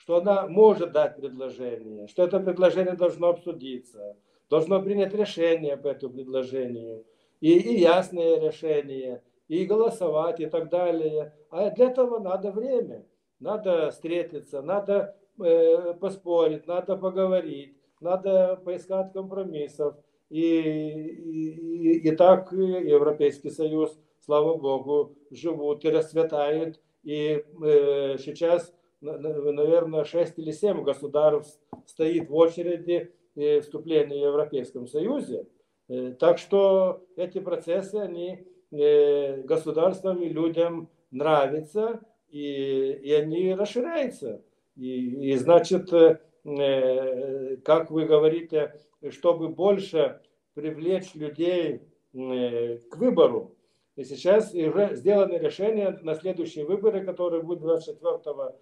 что 0.00 0.16
она 0.16 0.46
может 0.46 0.92
дать 0.92 1.16
предложение, 1.16 2.08
что 2.08 2.24
это 2.24 2.40
предложение 2.40 2.94
должно 2.94 3.28
обсудиться, 3.28 4.16
должно 4.48 4.80
принять 4.80 5.12
решение 5.14 5.76
по 5.76 5.88
этому 5.88 6.14
предложению 6.14 7.04
и, 7.40 7.52
и 7.52 7.80
ясное 7.80 8.40
решение, 8.40 9.22
и 9.48 9.66
голосовать, 9.66 10.40
и 10.40 10.46
так 10.46 10.70
далее. 10.70 11.34
А 11.50 11.70
для 11.70 11.90
этого 11.90 12.18
надо 12.18 12.50
время. 12.50 13.04
Надо 13.40 13.90
встретиться, 13.90 14.62
надо 14.62 15.16
э, 15.38 15.94
поспорить, 15.94 16.66
надо 16.66 16.96
поговорить, 16.96 17.76
надо 18.00 18.60
поискать 18.64 19.12
компромиссов. 19.12 19.96
И, 20.30 20.40
и, 20.40 22.08
и 22.08 22.16
так 22.16 22.52
Европейский 22.52 23.50
Союз, 23.50 23.98
слава 24.24 24.56
Богу, 24.56 25.14
живут 25.30 25.84
и 25.84 25.90
расцветают. 25.90 26.80
И 27.02 27.44
э, 27.62 28.16
сейчас, 28.18 28.72
наверное, 29.00 30.04
6 30.04 30.38
или 30.38 30.50
7 30.50 30.82
государств 30.82 31.60
стоит 31.86 32.28
в 32.28 32.34
очереди 32.34 33.12
э, 33.34 33.60
вступления 33.60 34.16
в 34.16 34.32
Европейском 34.32 34.86
Союзе. 34.86 35.46
Э, 35.88 36.12
так 36.18 36.38
что 36.38 37.04
эти 37.16 37.40
процессы, 37.40 37.96
они 37.96 38.46
э, 38.70 39.42
государствам 39.42 40.22
и 40.22 40.28
людям 40.28 40.90
нравятся, 41.10 42.00
и, 42.28 42.92
и 43.02 43.12
они 43.12 43.54
расширяются. 43.54 44.42
И, 44.76 45.32
и 45.32 45.36
значит, 45.36 45.90
как 45.90 47.90
вы 47.90 48.06
говорите, 48.06 48.80
чтобы 49.10 49.48
больше 49.48 50.20
привлечь 50.54 51.14
людей 51.14 51.82
к 52.12 52.96
выбору. 52.96 53.56
И 53.96 54.04
сейчас 54.04 54.54
уже 54.54 54.94
сделано 54.94 55.36
решение 55.36 55.98
на 56.02 56.14
следующие 56.14 56.64
выборы, 56.64 57.04
которые 57.04 57.42
будут 57.42 57.62
24 57.62 58.54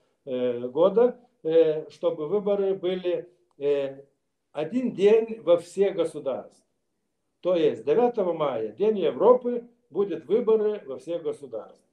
года, 0.71 1.19
чтобы 1.91 2.27
выборы 2.27 2.75
были 2.75 3.29
один 4.53 4.93
день 4.93 5.41
во 5.43 5.57
всех 5.57 5.97
государствах. 5.97 6.65
То 7.41 7.55
есть 7.55 7.85
9 7.85 8.17
мая, 8.37 8.73
День 8.73 8.99
Европы, 8.99 9.69
будет 9.91 10.27
выборы 10.27 10.83
во 10.87 10.99
всех 10.99 11.23
государствах. 11.23 11.89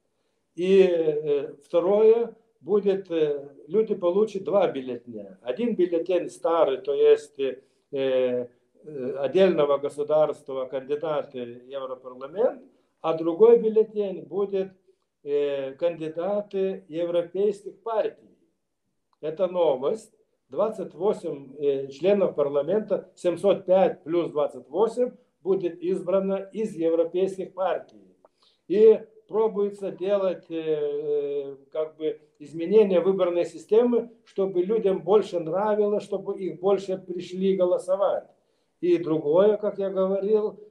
И 0.54 0.82
э, 0.82 1.54
второе, 1.64 2.34
будет, 2.60 3.10
э, 3.10 3.48
люди 3.68 3.94
получат 3.94 4.44
два 4.44 4.70
бюллетеня. 4.70 5.38
Один 5.42 5.74
бюллетень 5.74 6.30
старый, 6.30 6.78
то 6.78 6.94
есть 6.94 7.38
э, 7.38 8.48
отдельного 8.82 9.78
государства, 9.78 10.66
кандидаты 10.66 11.60
в 11.64 11.68
Европарламент, 11.68 12.62
а 13.00 13.14
другой 13.14 13.58
бюллетень 13.58 14.22
будет 14.22 14.72
кандидаты 15.78 16.84
европейских 16.88 17.82
партий. 17.82 18.25
Это 19.20 19.46
новость. 19.46 20.12
28 20.48 21.90
членов 21.90 22.36
парламента, 22.36 23.10
705 23.16 24.04
плюс 24.04 24.30
28 24.30 25.10
будет 25.42 25.82
избрана 25.82 26.48
из 26.52 26.74
европейских 26.76 27.52
партий. 27.52 28.16
И 28.68 29.00
пробуется 29.28 29.90
делать 29.90 30.50
э, 30.50 30.54
э, 30.54 31.56
как 31.72 31.96
бы 31.96 32.20
изменения 32.38 33.00
выборной 33.00 33.44
системы, 33.44 34.10
чтобы 34.24 34.62
людям 34.62 35.02
больше 35.02 35.40
нравилось, 35.40 36.04
чтобы 36.04 36.38
их 36.38 36.60
больше 36.60 36.98
пришли 36.98 37.56
голосовать. 37.56 38.24
И 38.80 38.98
другое, 38.98 39.56
как 39.56 39.78
я 39.78 39.90
говорил, 39.90 40.52
э, 40.52 40.65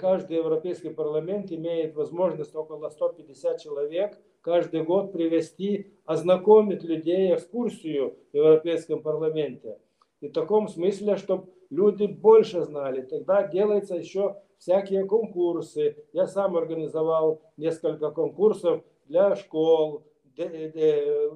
каждый 0.00 0.36
европейский 0.36 0.90
парламент 0.90 1.50
имеет 1.52 1.94
возможность 1.94 2.54
около 2.54 2.88
150 2.88 3.60
человек 3.60 4.18
каждый 4.40 4.82
год 4.84 5.12
привести, 5.12 5.92
ознакомить 6.04 6.82
людей 6.82 7.34
экскурсию 7.34 8.16
в 8.32 8.36
Европейском 8.36 9.02
парламенте. 9.02 9.78
И 10.20 10.28
в 10.28 10.32
таком 10.32 10.68
смысле, 10.68 11.16
чтобы 11.16 11.48
люди 11.70 12.06
больше 12.06 12.62
знали. 12.62 13.02
Тогда 13.02 13.46
делается 13.46 13.96
еще 13.96 14.36
всякие 14.58 15.06
конкурсы. 15.06 15.96
Я 16.12 16.26
сам 16.26 16.56
организовал 16.56 17.40
несколько 17.56 18.10
конкурсов 18.10 18.82
для 19.06 19.34
школ, 19.36 20.04
э, 20.36 21.30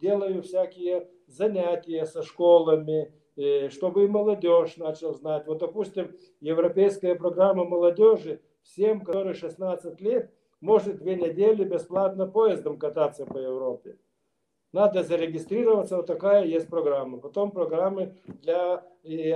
делаю 0.00 0.42
всякие 0.42 1.08
занятия 1.26 2.04
со 2.04 2.22
школами, 2.22 3.02
э, 3.02 3.23
чтобы 3.70 4.04
и 4.04 4.08
молодежь 4.08 4.76
начал 4.76 5.14
знать. 5.14 5.46
Вот, 5.46 5.58
допустим, 5.58 6.16
европейская 6.40 7.14
программа 7.14 7.64
молодежи 7.64 8.40
всем, 8.62 9.00
которые 9.00 9.34
16 9.34 10.00
лет, 10.00 10.32
может 10.60 10.98
две 10.98 11.16
недели 11.16 11.64
бесплатно 11.64 12.26
поездом 12.26 12.78
кататься 12.78 13.26
по 13.26 13.38
Европе. 13.38 13.98
Надо 14.72 15.04
зарегистрироваться, 15.04 15.96
вот 15.98 16.06
такая 16.06 16.44
есть 16.44 16.68
программа. 16.68 17.18
Потом 17.18 17.52
программы 17.52 18.16
для 18.24 18.84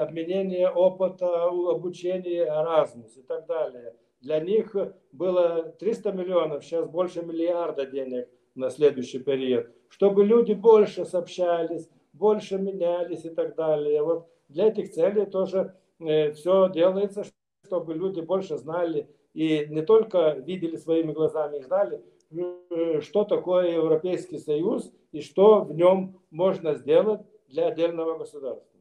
обменения 0.01 0.69
опыта, 0.69 1.45
обучения 1.45 2.45
Erasmus 2.45 3.19
и 3.19 3.23
так 3.23 3.47
далее. 3.47 3.95
Для 4.21 4.41
них 4.41 4.75
было 5.13 5.77
300 5.79 6.11
миллионов, 6.13 6.65
сейчас 6.65 6.89
больше 6.89 7.23
миллиарда 7.23 7.87
денег 7.87 8.29
на 8.57 8.69
следующий 8.71 9.21
период. 9.21 9.69
Чтобы 9.91 10.25
люди 10.25 10.55
больше 10.55 11.05
сообщались, 11.05 11.89
больше 12.19 12.59
менялись 12.59 13.25
и 13.25 13.31
так 13.31 13.55
далее. 13.55 14.03
Вот 14.03 14.29
для 14.49 14.69
этих 14.69 14.91
целей 14.91 15.27
тоже 15.27 15.75
э, 16.01 16.33
все 16.33 16.71
делается, 16.71 17.25
чтобы 17.65 17.95
люди 17.95 18.21
больше 18.21 18.57
знали 18.57 19.09
и 19.35 19.67
не 19.69 19.83
только 19.83 20.33
видели 20.33 20.77
своими 20.77 21.13
глазами, 21.13 21.61
знали, 21.61 22.03
э, 22.31 23.01
что 23.01 23.25
такое 23.25 23.73
Европейский 23.73 24.39
Союз 24.39 24.93
и 25.13 25.21
что 25.21 25.61
в 25.61 25.75
нем 25.75 26.21
можно 26.31 26.75
сделать 26.75 27.21
для 27.47 27.69
отдельного 27.69 28.19
государства. 28.19 28.81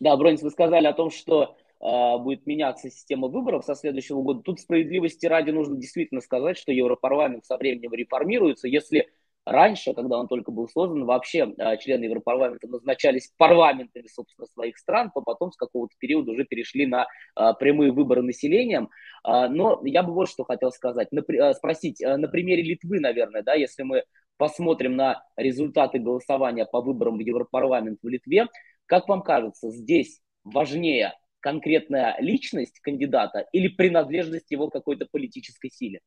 Да, 0.00 0.16
Бронис, 0.16 0.42
вы 0.42 0.50
сказали 0.50 0.86
о 0.86 0.92
том, 0.92 1.10
что 1.10 1.54
э, 1.80 2.18
будет 2.18 2.46
меняться 2.46 2.90
система 2.90 3.28
выборов 3.28 3.64
со 3.64 3.74
следующего 3.74 4.22
года. 4.22 4.42
Тут 4.42 4.60
справедливости 4.60 5.26
ради 5.26 5.50
нужно 5.50 5.76
действительно 5.76 6.20
сказать, 6.20 6.58
что 6.58 6.72
Европарламент 6.72 7.44
со 7.44 7.56
временем 7.56 7.92
реформируется. 7.92 8.66
Если 8.66 9.08
раньше, 9.44 9.94
когда 9.94 10.18
он 10.18 10.28
только 10.28 10.50
был 10.50 10.68
создан, 10.68 11.04
вообще 11.04 11.52
э, 11.56 11.76
члены 11.78 12.04
Европарламента 12.04 12.68
назначались 12.68 13.32
парламентами, 13.36 14.06
собственно, 14.06 14.46
своих 14.46 14.78
стран, 14.78 15.10
то 15.14 15.20
потом 15.20 15.52
с 15.52 15.56
какого-то 15.56 15.94
периода 15.98 16.32
уже 16.32 16.44
перешли 16.44 16.86
на 16.86 17.06
э, 17.36 17.52
прямые 17.58 17.92
выборы 17.92 18.22
населением. 18.22 18.90
Э, 19.26 19.48
но 19.48 19.80
я 19.84 20.02
бы 20.02 20.12
вот 20.12 20.28
что 20.28 20.44
хотел 20.44 20.70
сказать, 20.70 21.08
спросить, 21.56 22.00
на 22.00 22.28
примере 22.28 22.62
Литвы, 22.62 23.00
наверное, 23.00 23.42
да, 23.42 23.54
если 23.54 23.82
мы 23.82 24.04
посмотрим 24.36 24.96
на 24.96 25.22
результаты 25.36 25.98
голосования 25.98 26.66
по 26.66 26.80
выборам 26.80 27.16
в 27.16 27.20
Европарламент 27.20 27.98
в 28.02 28.08
Литве, 28.08 28.48
как 28.86 29.08
вам 29.08 29.22
кажется, 29.22 29.70
здесь 29.70 30.20
важнее 30.44 31.14
конкретная 31.40 32.16
личность 32.20 32.80
кандидата 32.80 33.46
или 33.52 33.68
принадлежность 33.68 34.50
его 34.50 34.68
какой-то 34.68 35.06
политической 35.10 35.70
силе? 35.70 36.00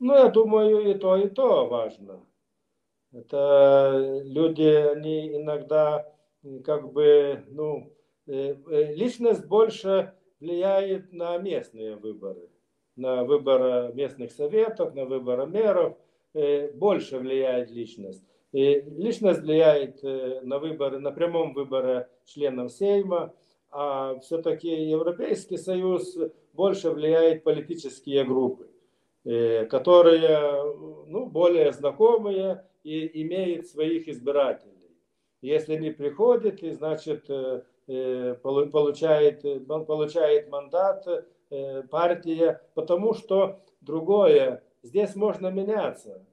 Ну, 0.00 0.14
я 0.14 0.28
думаю, 0.28 0.90
и 0.90 0.94
то, 0.94 1.16
и 1.16 1.28
то 1.28 1.66
важно. 1.66 2.24
Это 3.12 4.20
люди, 4.24 4.62
они 4.62 5.34
иногда 5.34 6.06
как 6.64 6.92
бы, 6.92 7.44
ну, 7.48 7.92
э, 8.26 8.54
э, 8.54 8.94
личность 8.94 9.46
больше 9.46 10.14
влияет 10.40 11.12
на 11.12 11.36
местные 11.38 11.96
выборы, 11.96 12.48
на 12.94 13.24
выборы 13.24 13.92
местных 13.94 14.30
советов, 14.30 14.94
на 14.94 15.04
выборы 15.04 15.46
мэров, 15.46 15.96
э, 16.34 16.70
больше 16.72 17.18
влияет 17.18 17.70
личность. 17.70 18.22
И 18.52 18.80
личность 18.80 19.40
влияет 19.40 20.02
на 20.02 20.58
выборы, 20.58 21.00
на 21.00 21.10
прямом 21.10 21.52
выборе 21.52 22.08
членов 22.24 22.72
Сейма, 22.72 23.34
а 23.70 24.18
все-таки 24.20 24.68
Европейский 24.68 25.58
Союз 25.58 26.16
больше 26.54 26.90
влияет 26.90 27.44
политические 27.44 28.24
группы. 28.24 28.70
Э, 29.24 29.66
которые 29.66 30.74
ну, 31.08 31.26
более 31.26 31.72
знакомые 31.72 32.64
и 32.84 33.22
имеют 33.22 33.66
своих 33.66 34.08
избирателей. 34.08 34.96
Если 35.42 35.76
не 35.76 35.90
приходит, 35.90 36.60
значит 36.76 37.28
э, 37.28 37.62
э, 37.88 38.34
получает, 38.42 39.42
получает 39.66 40.48
мандат 40.48 41.06
партия, 41.90 42.62
потому 42.74 43.14
что 43.14 43.60
другое, 43.80 44.62
здесь 44.82 45.16
можно 45.16 45.48
меняться. 45.50 46.24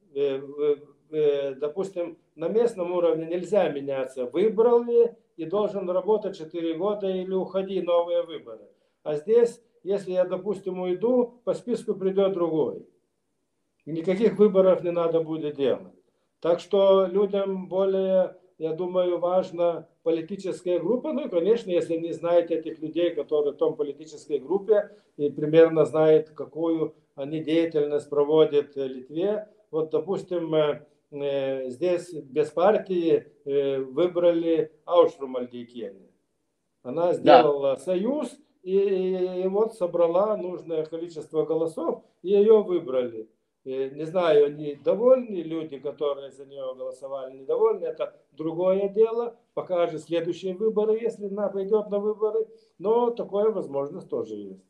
Допустим, 1.10 2.17
на 2.36 2.50
местном 2.50 2.91
уровне 2.91 3.26
нельзя 3.26 3.69
меняться. 3.69 4.26
Выбрал 4.26 4.84
ли 4.84 5.12
и 5.38 5.45
должен 5.45 5.89
работать 5.89 6.38
4 6.38 6.74
года 6.76 7.08
или 7.08 7.34
уходи, 7.34 7.82
новые 7.82 8.24
выборы. 8.24 8.67
А 9.04 9.15
здесь 9.15 9.62
если 9.86 10.13
я, 10.13 10.26
допустим, 10.26 10.80
уйду, 10.80 11.41
по 11.43 11.54
списку 11.54 11.93
придет 11.93 12.34
другой. 12.34 12.88
И 13.86 13.91
никаких 13.91 14.38
выборов 14.39 14.84
не 14.84 14.91
надо 14.91 15.21
будет 15.21 15.56
делать. 15.56 15.93
Так 16.39 16.60
что 16.60 17.06
людям 17.06 17.67
более, 17.67 18.36
я 18.58 18.74
думаю, 18.74 19.19
важна 19.19 19.88
политическая 20.02 20.80
группа. 20.80 21.13
Ну 21.13 21.28
и, 21.28 21.30
конечно, 21.30 21.69
если 21.69 21.98
не 21.98 22.13
знаете 22.13 22.56
этих 22.56 22.80
людей, 22.80 23.13
которые 23.13 23.54
в 23.54 23.58
том 23.58 23.76
политической 23.76 24.39
группе, 24.39 24.89
и 25.17 25.30
примерно 25.30 25.86
знают, 25.86 26.30
какую 26.32 26.95
они 27.13 27.43
деятельность 27.43 28.10
проводят 28.10 28.76
в 28.76 28.84
Литве. 28.84 29.48
Вот, 29.69 29.91
допустим, 29.91 30.54
э, 30.56 30.86
э, 31.12 31.69
здесь 31.69 32.12
без 32.12 32.50
партии 32.50 33.28
э, 33.45 33.80
выбрали 33.80 34.71
Аушру 34.86 35.28
Мальдейкене. 35.28 36.10
Она 36.82 37.13
сделала 37.13 37.76
да. 37.76 37.82
союз, 37.82 38.36
и, 38.65 39.43
и 39.43 39.47
вот 39.47 39.75
собрала 39.75 40.36
нужное 40.36 40.84
количество 40.86 41.45
голосов, 41.45 42.04
и 42.23 42.30
ее 42.30 42.63
выбрали. 42.63 43.30
И, 43.63 43.91
не 43.93 44.06
знаю, 44.06 44.47
они 44.47 44.73
довольны, 44.73 45.38
люди, 45.38 45.78
которые 45.78 46.32
за 46.32 46.47
нее 46.47 46.73
голосовали, 46.75 47.38
недовольны, 47.38 47.86
это 47.86 48.19
другое 48.32 48.89
дело. 48.89 49.38
Покажет 49.54 50.01
следующие 50.01 50.56
выборы, 50.56 50.99
если 50.99 51.28
она 51.28 51.47
пойдет 51.49 51.89
на 51.91 51.99
выборы. 51.99 52.47
Но 52.80 53.12
такое 53.12 53.51
возможность 53.51 54.10
тоже 54.10 54.34
есть. 54.34 54.65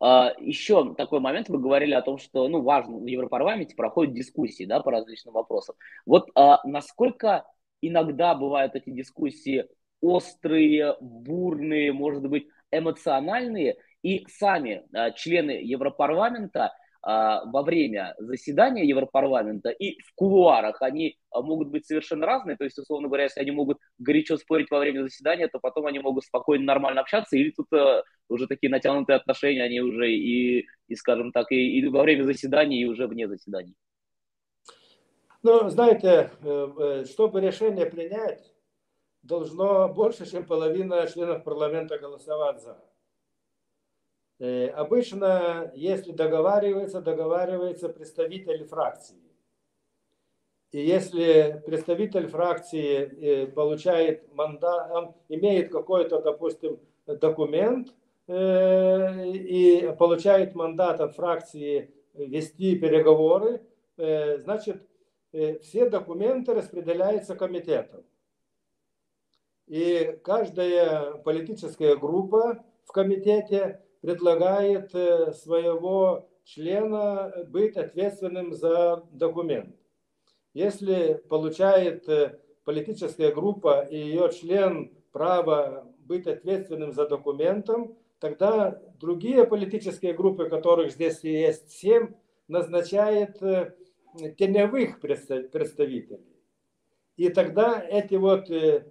А, 0.00 0.32
еще 0.40 0.94
такой 0.94 1.20
момент, 1.20 1.48
вы 1.48 1.58
говорили 1.58 1.94
о 1.94 2.02
том, 2.02 2.18
что 2.18 2.48
ну, 2.48 2.60
важно, 2.60 2.98
в 2.98 3.06
Европарламенте 3.06 3.76
проходят 3.76 4.14
дискуссии 4.14 4.64
да, 4.64 4.80
по 4.80 4.90
различным 4.90 5.34
вопросам. 5.34 5.76
Вот 6.06 6.28
а, 6.34 6.60
насколько 6.64 7.46
иногда 7.80 8.34
бывают 8.34 8.74
эти 8.74 8.90
дискуссии 8.90 9.68
острые, 10.06 10.96
бурные, 11.00 11.92
может 11.92 12.28
быть, 12.28 12.46
эмоциональные, 12.70 13.76
и 14.02 14.24
сами 14.28 14.84
а, 14.92 15.10
члены 15.10 15.50
Европарламента 15.62 16.72
а, 17.02 17.44
во 17.44 17.62
время 17.62 18.14
заседания 18.18 18.84
Европарламента 18.84 19.70
и 19.70 20.00
в 20.00 20.14
кулуарах 20.14 20.82
они 20.82 21.16
а, 21.30 21.42
могут 21.42 21.68
быть 21.68 21.86
совершенно 21.86 22.26
разные. 22.26 22.56
То 22.56 22.64
есть, 22.64 22.78
условно 22.78 23.08
говоря, 23.08 23.24
если 23.24 23.40
они 23.40 23.50
могут 23.50 23.78
горячо 23.98 24.36
спорить 24.36 24.70
во 24.70 24.78
время 24.78 25.02
заседания, 25.02 25.48
то 25.48 25.58
потом 25.58 25.86
они 25.86 25.98
могут 25.98 26.24
спокойно, 26.24 26.64
нормально 26.64 27.00
общаться, 27.00 27.36
или 27.36 27.50
тут 27.50 27.66
а, 27.72 28.02
уже 28.28 28.46
такие 28.46 28.70
натянутые 28.70 29.16
отношения, 29.16 29.62
они 29.62 29.80
уже 29.80 30.10
и, 30.12 30.66
и 30.88 30.94
скажем 30.94 31.32
так, 31.32 31.50
и, 31.50 31.78
и 31.78 31.86
во 31.88 32.02
время 32.02 32.24
заседания, 32.24 32.80
и 32.80 32.86
уже 32.86 33.06
вне 33.06 33.28
заседаний. 33.28 33.74
Ну, 35.42 35.68
знаете, 35.68 36.30
э, 36.42 36.68
э, 36.78 37.04
чтобы 37.04 37.40
решение 37.40 37.86
принять, 37.86 38.52
должно 39.26 39.88
больше, 39.88 40.30
чем 40.30 40.44
половина 40.44 41.06
членов 41.06 41.44
парламента 41.44 41.98
голосовать 41.98 42.62
за. 42.62 42.78
Э, 44.38 44.68
обычно, 44.68 45.72
если 45.74 46.12
договаривается, 46.12 47.00
договаривается 47.00 47.88
представитель 47.88 48.64
фракции. 48.64 49.16
И 50.72 50.80
если 50.80 51.62
представитель 51.64 52.26
фракции 52.26 53.44
э, 53.44 53.46
получает 53.46 54.32
мандат, 54.34 55.14
имеет 55.28 55.70
какой-то, 55.70 56.20
допустим, 56.20 56.78
документ 57.06 57.94
э, 58.26 59.26
и 59.26 59.94
получает 59.98 60.54
мандат 60.54 61.00
от 61.00 61.14
фракции 61.14 61.90
вести 62.14 62.76
переговоры, 62.76 63.62
значит, 63.98 64.86
все 65.32 65.88
документы 65.88 66.52
распределяются 66.52 67.34
комитетом. 67.34 68.04
И 69.66 70.18
каждая 70.22 71.14
политическая 71.24 71.96
группа 71.96 72.64
в 72.84 72.92
комитете 72.92 73.80
предлагает 74.00 74.94
э, 74.94 75.32
своего 75.32 76.28
члена 76.44 77.46
быть 77.48 77.76
ответственным 77.76 78.52
за 78.52 79.02
документ. 79.10 79.74
Если 80.54 81.20
получает 81.28 82.08
э, 82.08 82.38
политическая 82.64 83.32
группа 83.32 83.82
и 83.82 83.96
ее 83.98 84.30
член 84.32 84.92
право 85.10 85.92
быть 85.98 86.28
ответственным 86.28 86.92
за 86.92 87.08
документом, 87.08 87.96
тогда 88.20 88.80
другие 89.00 89.44
политические 89.44 90.14
группы, 90.14 90.48
которых 90.48 90.92
здесь 90.92 91.24
есть 91.24 91.70
семь, 91.70 92.14
назначает 92.46 93.42
э, 93.42 93.74
теневых 94.38 95.00
представителей. 95.00 96.35
И 97.16 97.28
тогда 97.30 97.82
эти 97.82 98.14
вот 98.14 98.48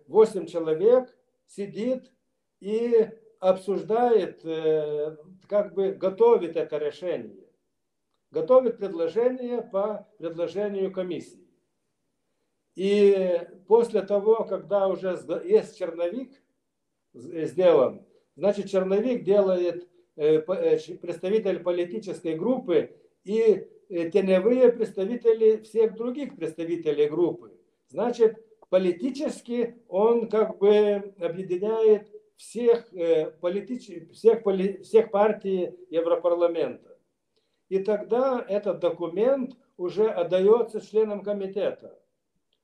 8 0.07 0.45
человек 0.47 1.15
сидит 1.47 2.11
и 2.59 3.07
обсуждает, 3.39 4.41
как 5.47 5.73
бы 5.73 5.91
готовит 5.91 6.55
это 6.55 6.77
решение. 6.77 7.45
Готовит 8.31 8.77
предложение 8.77 9.61
по 9.61 10.07
предложению 10.17 10.91
комиссии. 10.91 11.45
И 12.75 13.39
после 13.67 14.01
того, 14.01 14.43
когда 14.43 14.88
уже 14.88 15.17
есть 15.45 15.77
черновик 15.77 16.33
сделан, 17.13 18.05
значит 18.35 18.69
черновик 18.69 19.23
делает 19.23 19.88
э, 20.17 20.39
э, 20.39 20.77
представитель 20.97 21.59
политической 21.59 22.35
группы 22.35 22.93
и 23.23 23.65
э, 23.89 24.09
теневые 24.09 24.71
представители 24.73 25.61
всех 25.63 25.95
других 25.95 26.35
представителей 26.35 27.07
группы. 27.07 27.57
Значит, 27.95 28.45
политически 28.69 29.81
он 29.88 30.27
как 30.27 30.58
бы 30.58 31.13
объединяет 31.17 32.12
всех, 32.36 32.89
политич... 33.39 34.12
всех, 34.12 34.43
всех 34.81 35.12
партий 35.12 35.71
Европарламента. 35.89 36.97
И 37.69 37.79
тогда 37.79 38.45
этот 38.49 38.81
документ 38.81 39.55
уже 39.77 40.10
отдается 40.10 40.81
членам 40.81 41.23
комитета. 41.23 41.97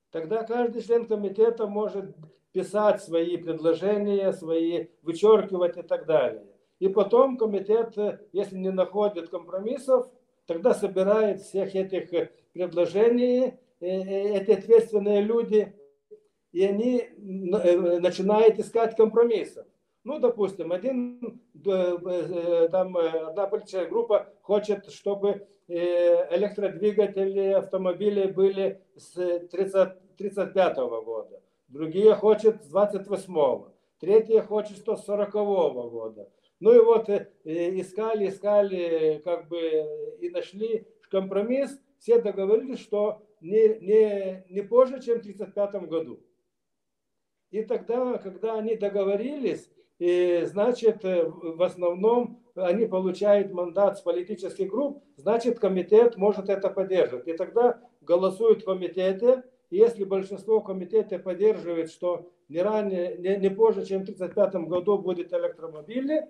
Тогда 0.10 0.44
каждый 0.44 0.82
член 0.82 1.06
комитета 1.06 1.66
может 1.66 2.14
писать 2.52 3.02
свои 3.02 3.38
предложения, 3.38 4.34
свои 4.34 4.88
вычеркивать 5.02 5.78
и 5.78 5.82
так 5.82 6.06
далее. 6.06 6.46
И 6.80 6.90
потом 6.90 7.38
комитет, 7.38 7.96
если 8.34 8.58
не 8.58 8.72
находит 8.72 9.30
компромиссов, 9.30 10.10
тогда 10.46 10.74
собирает 10.74 11.40
всех 11.40 11.74
этих 11.74 12.32
предложений, 12.52 13.44
э, 13.46 13.52
э, 13.52 13.61
эти 13.82 14.52
ответственные 14.52 15.22
люди, 15.22 15.74
и 16.52 16.64
они 16.64 17.00
э, 17.00 18.00
начинают 18.00 18.60
искать 18.60 18.96
компромиссов. 18.96 19.66
Ну, 20.04 20.20
допустим, 20.20 20.72
один, 20.72 21.42
там, 21.64 22.98
одна 22.98 23.46
политическая 23.46 23.86
группа 23.86 24.30
хочет, 24.42 24.90
чтобы 24.92 25.48
электродвигатели 25.68 27.52
автомобилей 27.52 28.26
были 28.32 28.82
с 28.98 29.14
30, 29.14 30.18
35 30.18 30.78
года. 31.06 31.42
Другие 31.68 32.16
хотят 32.16 32.64
с 32.64 32.74
28-го. 32.74 33.74
Третьи 34.00 34.40
хочет 34.40 34.78
с 34.78 34.84
40-го 34.84 35.90
года. 35.90 36.30
Ну 36.60 36.74
и 36.74 36.80
вот 36.80 37.10
искали, 37.44 38.28
искали, 38.28 39.22
как 39.24 39.48
бы 39.48 40.18
и 40.20 40.30
нашли 40.30 40.88
компромисс. 41.10 41.80
Все 42.00 42.22
договорились, 42.22 42.80
что 42.80 43.22
не, 43.42 43.80
не, 43.80 44.46
не 44.50 44.62
позже, 44.62 45.02
чем 45.02 45.18
в 45.18 45.22
1935 45.22 45.90
году. 45.90 46.20
И 47.50 47.64
тогда, 47.64 48.18
когда 48.18 48.58
они 48.58 48.76
договорились, 48.76 49.70
и, 50.00 50.44
значит, 50.46 51.04
э, 51.04 51.26
в 51.26 51.62
основном 51.62 52.42
они 52.56 52.86
получают 52.86 53.52
мандат 53.52 53.98
с 53.98 54.02
политических 54.02 54.70
групп, 54.70 55.04
значит, 55.18 55.60
комитет 55.60 56.18
может 56.18 56.50
это 56.50 56.70
поддерживать. 56.70 57.28
И 57.28 57.34
тогда 57.34 57.80
голосуют 58.02 58.62
в 58.62 58.66
комитете, 58.66 59.44
и 59.70 59.78
если 59.78 60.04
большинство 60.04 60.62
комитета 60.62 61.20
поддерживает, 61.20 61.92
что 61.92 62.32
не, 62.50 62.62
ранее, 62.62 63.18
не, 63.18 63.38
не 63.38 63.50
позже, 63.50 63.86
чем 63.86 64.00
в 64.00 64.10
1935 64.10 64.68
году 64.68 64.98
будет 64.98 65.34
электромобили, 65.34 66.28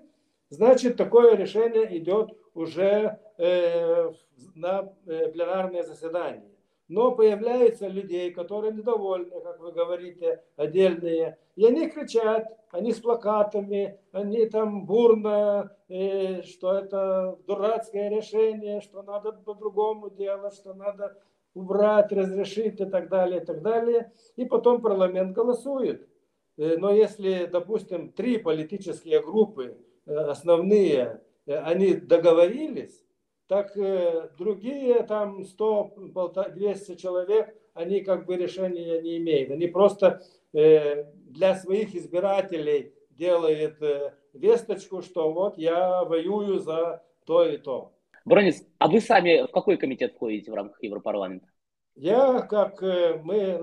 значит, 0.50 0.98
такое 0.98 1.36
решение 1.36 1.98
идет 1.98 2.38
уже 2.54 3.20
э, 3.38 4.12
на 4.56 4.94
э, 5.06 5.30
пленарное 5.30 5.84
заседание. 5.84 6.51
Но 6.92 7.14
появляются 7.14 7.88
людей, 7.88 8.32
которые 8.32 8.74
недовольны, 8.74 9.40
как 9.40 9.62
вы 9.62 9.72
говорите, 9.72 10.44
отдельные. 10.58 11.38
И 11.56 11.66
они 11.66 11.90
кричат, 11.90 12.48
они 12.70 12.92
с 12.92 13.00
плакатами, 13.00 13.98
они 14.12 14.46
там 14.48 14.86
бурно, 14.86 15.72
э, 15.88 16.42
что 16.42 16.74
это 16.74 17.40
дурацкое 17.48 18.10
решение, 18.10 18.82
что 18.82 19.04
надо 19.04 19.32
по-другому 19.32 20.10
делать, 20.10 20.54
что 20.54 20.74
надо 20.74 21.18
убрать, 21.54 22.12
разрешить 22.12 22.82
и 22.82 22.86
так 22.86 23.08
далее, 23.08 23.42
и 23.42 23.46
так 23.46 23.62
далее. 23.62 24.12
И 24.36 24.44
потом 24.44 24.82
парламент 24.82 25.34
голосует. 25.34 26.10
Э, 26.58 26.76
но 26.76 26.92
если, 26.92 27.46
допустим, 27.46 28.12
три 28.12 28.38
политические 28.38 29.22
группы 29.22 29.78
э, 30.06 30.14
основные, 30.14 31.22
они 31.46 31.94
договорились, 31.94 33.06
так 33.52 33.76
э, 33.76 34.30
другие 34.38 35.04
там 35.04 35.42
100-200 35.42 36.96
человек, 36.96 37.54
они 37.74 38.00
как 38.00 38.26
бы 38.26 38.38
решения 38.38 39.02
не 39.02 39.18
имеют. 39.18 39.52
Они 39.52 39.68
просто 39.68 40.22
э, 40.54 41.04
для 41.26 41.56
своих 41.56 41.94
избирателей 41.94 42.94
делают 43.10 43.82
э, 43.82 44.14
весточку, 44.32 45.02
что 45.02 45.34
вот 45.34 45.58
я 45.58 46.06
воюю 46.06 46.60
за 46.60 47.04
то 47.26 47.44
и 47.44 47.58
то. 47.58 47.92
Бронис, 48.24 48.66
а 48.80 48.88
вы 48.88 49.02
сами 49.02 49.46
в 49.46 49.52
какой 49.52 49.76
комитет 49.76 50.14
входите 50.14 50.50
в 50.50 50.54
рамках 50.54 50.82
Европарламента? 50.82 51.48
Я, 51.96 52.40
как 52.44 52.82
мы, 52.82 53.62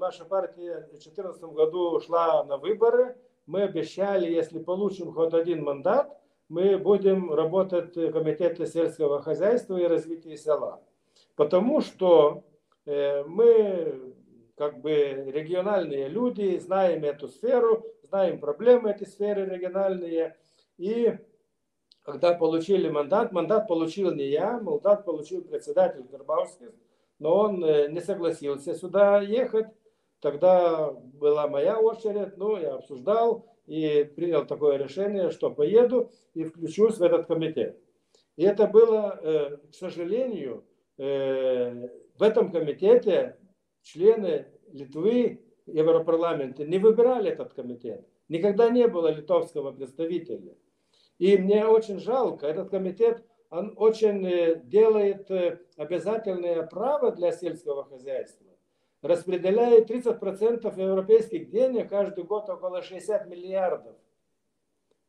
наша 0.00 0.24
партия 0.24 0.80
в 0.88 0.90
2014 0.90 1.40
году 1.44 2.00
шла 2.00 2.42
на 2.42 2.56
выборы, 2.56 3.16
мы 3.46 3.62
обещали, 3.62 4.28
если 4.28 4.58
получим 4.58 5.12
хоть 5.12 5.32
один 5.32 5.62
мандат, 5.62 6.18
мы 6.48 6.78
будем 6.78 7.32
работать 7.32 7.96
в 7.96 8.12
Комитете 8.12 8.66
сельского 8.66 9.20
хозяйства 9.22 9.76
и 9.76 9.86
развития 9.86 10.36
села. 10.36 10.82
Потому 11.36 11.80
что 11.80 12.44
э, 12.86 13.22
мы 13.24 14.14
как 14.56 14.80
бы 14.80 14.92
региональные 14.92 16.08
люди, 16.08 16.58
знаем 16.58 17.04
эту 17.04 17.28
сферу, 17.28 17.84
знаем 18.02 18.40
проблемы 18.40 18.90
этой 18.90 19.06
сферы 19.06 19.46
региональные. 19.46 20.36
И 20.78 21.16
когда 22.02 22.34
получили 22.34 22.88
мандат, 22.88 23.32
мандат 23.32 23.68
получил 23.68 24.12
не 24.14 24.28
я, 24.28 24.58
мандат 24.58 25.04
получил 25.04 25.42
председатель 25.42 26.02
Горбаускис, 26.10 26.72
но 27.18 27.36
он 27.36 27.64
э, 27.64 27.88
не 27.88 28.00
согласился 28.00 28.74
сюда 28.74 29.20
ехать. 29.20 29.66
Тогда 30.20 30.90
была 30.90 31.46
моя 31.46 31.78
очередь, 31.78 32.36
ну, 32.36 32.56
я 32.56 32.74
обсуждал, 32.74 33.46
и 33.68 34.02
принял 34.04 34.46
такое 34.46 34.78
решение, 34.78 35.30
что 35.30 35.50
поеду 35.50 36.10
и 36.32 36.44
включусь 36.44 36.96
в 36.96 37.02
этот 37.02 37.26
комитет. 37.26 37.78
И 38.36 38.42
это 38.42 38.66
было, 38.66 39.20
э, 39.22 39.56
к 39.70 39.74
сожалению, 39.74 40.64
э, 40.96 41.88
в 42.18 42.22
этом 42.22 42.50
комитете 42.50 43.36
члены 43.82 44.46
Литвы, 44.72 45.44
Европарламента 45.66 46.64
не 46.64 46.78
выбирали 46.78 47.30
этот 47.30 47.52
комитет. 47.52 48.06
Никогда 48.28 48.70
не 48.70 48.88
было 48.88 49.08
литовского 49.08 49.72
представителя. 49.72 50.56
И 51.18 51.36
мне 51.36 51.66
очень 51.66 51.98
жалко, 51.98 52.46
этот 52.46 52.70
комитет, 52.70 53.22
он 53.50 53.74
очень 53.76 54.26
э, 54.26 54.62
делает 54.64 55.30
обязательное 55.76 56.62
право 56.62 57.12
для 57.12 57.32
сельского 57.32 57.84
хозяйства 57.84 58.47
распределяет 59.02 59.90
30% 59.90 60.80
европейских 60.80 61.50
денег 61.50 61.90
каждый 61.90 62.24
год 62.24 62.48
около 62.48 62.82
60 62.82 63.26
миллиардов. 63.28 63.96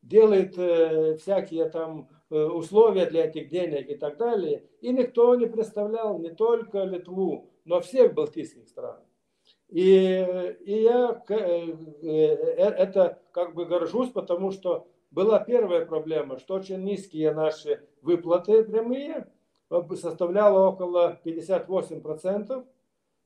Делает 0.02 0.56
э, 0.56 1.16
всякие 1.16 1.68
там 1.68 2.08
э, 2.30 2.36
условия 2.36 3.06
для 3.06 3.26
этих 3.26 3.48
денег 3.48 3.88
и 3.90 3.96
так 3.96 4.16
далее. 4.16 4.64
И 4.80 4.92
никто 4.92 5.34
не 5.34 5.46
представлял 5.46 6.18
не 6.18 6.30
только 6.30 6.84
Литву, 6.84 7.50
но 7.64 7.80
всех 7.80 8.14
балтийских 8.14 8.68
стран. 8.68 9.00
И, 9.68 10.56
и 10.64 10.82
я 10.82 11.22
э, 11.28 11.74
э, 12.02 12.06
это 12.06 13.22
как 13.32 13.54
бы 13.54 13.66
горжусь, 13.66 14.10
потому 14.10 14.50
что 14.50 14.88
была 15.10 15.38
первая 15.40 15.84
проблема, 15.84 16.38
что 16.38 16.54
очень 16.54 16.82
низкие 16.82 17.32
наши 17.32 17.80
выплаты 18.02 18.64
прямые, 18.64 19.26
составляло 19.94 20.68
около 20.68 21.20
58%. 21.24 22.64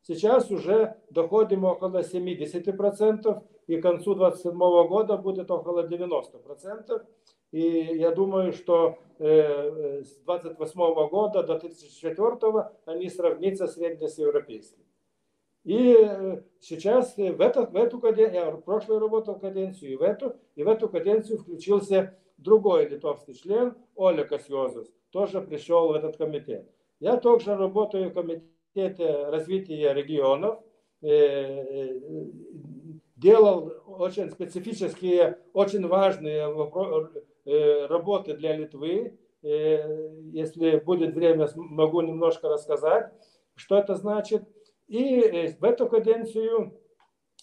Сейчас 0.07 0.51
уже 0.51 0.97
доходим 1.09 1.65
около 1.65 2.01
70%, 2.03 3.43
и 3.67 3.77
к 3.79 3.83
концу 3.83 4.15
2027 4.15 4.59
года 4.87 5.17
будет 5.17 5.51
около 5.51 5.87
90%. 5.87 7.03
И 7.53 7.61
я 7.61 8.11
думаю, 8.11 8.53
что 8.53 8.99
э, 9.19 10.03
с 10.03 10.17
28 10.25 11.09
года 11.09 11.43
до 11.43 11.59
2034 11.59 12.71
они 12.85 13.09
сравнятся 13.09 13.67
средне 13.67 14.09
с 14.09 14.19
европейским. 14.19 14.85
И 15.63 15.97
э, 15.99 16.43
сейчас 16.61 17.17
в, 17.17 17.41
этот, 17.41 17.71
в 17.71 17.77
эту 17.77 17.99
каденцию, 17.99 18.35
я 18.35 18.51
в 18.51 18.61
прошлую 18.61 19.01
работал 19.01 19.39
каденцию, 19.39 19.93
и 19.93 19.97
в 19.97 20.03
эту, 20.03 20.37
и 20.55 20.65
в 20.65 20.69
эту 20.69 20.91
каденцию 20.91 21.39
включился 21.39 22.19
другой 22.37 22.89
литовский 22.89 23.33
член, 23.33 23.75
Оля 23.95 24.25
Касьозус, 24.25 24.93
тоже 25.11 25.41
пришел 25.41 25.89
в 25.89 25.93
этот 25.93 26.19
комитет. 26.19 26.71
Я 27.01 27.17
также 27.17 27.57
работаю 27.57 28.11
в 28.11 28.15
комитете 28.15 28.54
комитете 28.75 29.29
развития 29.29 29.93
регионов 29.95 30.61
э, 31.01 31.09
э, 31.09 32.01
делал 33.17 33.73
очень 33.87 34.31
специфические, 34.31 35.39
очень 35.53 35.87
важные 35.87 36.49
э, 37.45 37.87
работы 37.87 38.35
для 38.35 38.57
Литвы. 38.57 39.19
Если 39.43 40.79
будет 40.79 41.15
время, 41.15 41.47
могу 41.55 42.01
немножко 42.01 42.49
рассказать, 42.49 43.13
что 43.55 43.77
это 43.77 43.95
значит. 43.95 44.43
И 44.89 45.55
в 45.61 45.65
эту 45.65 45.87
каденцию, 45.87 46.81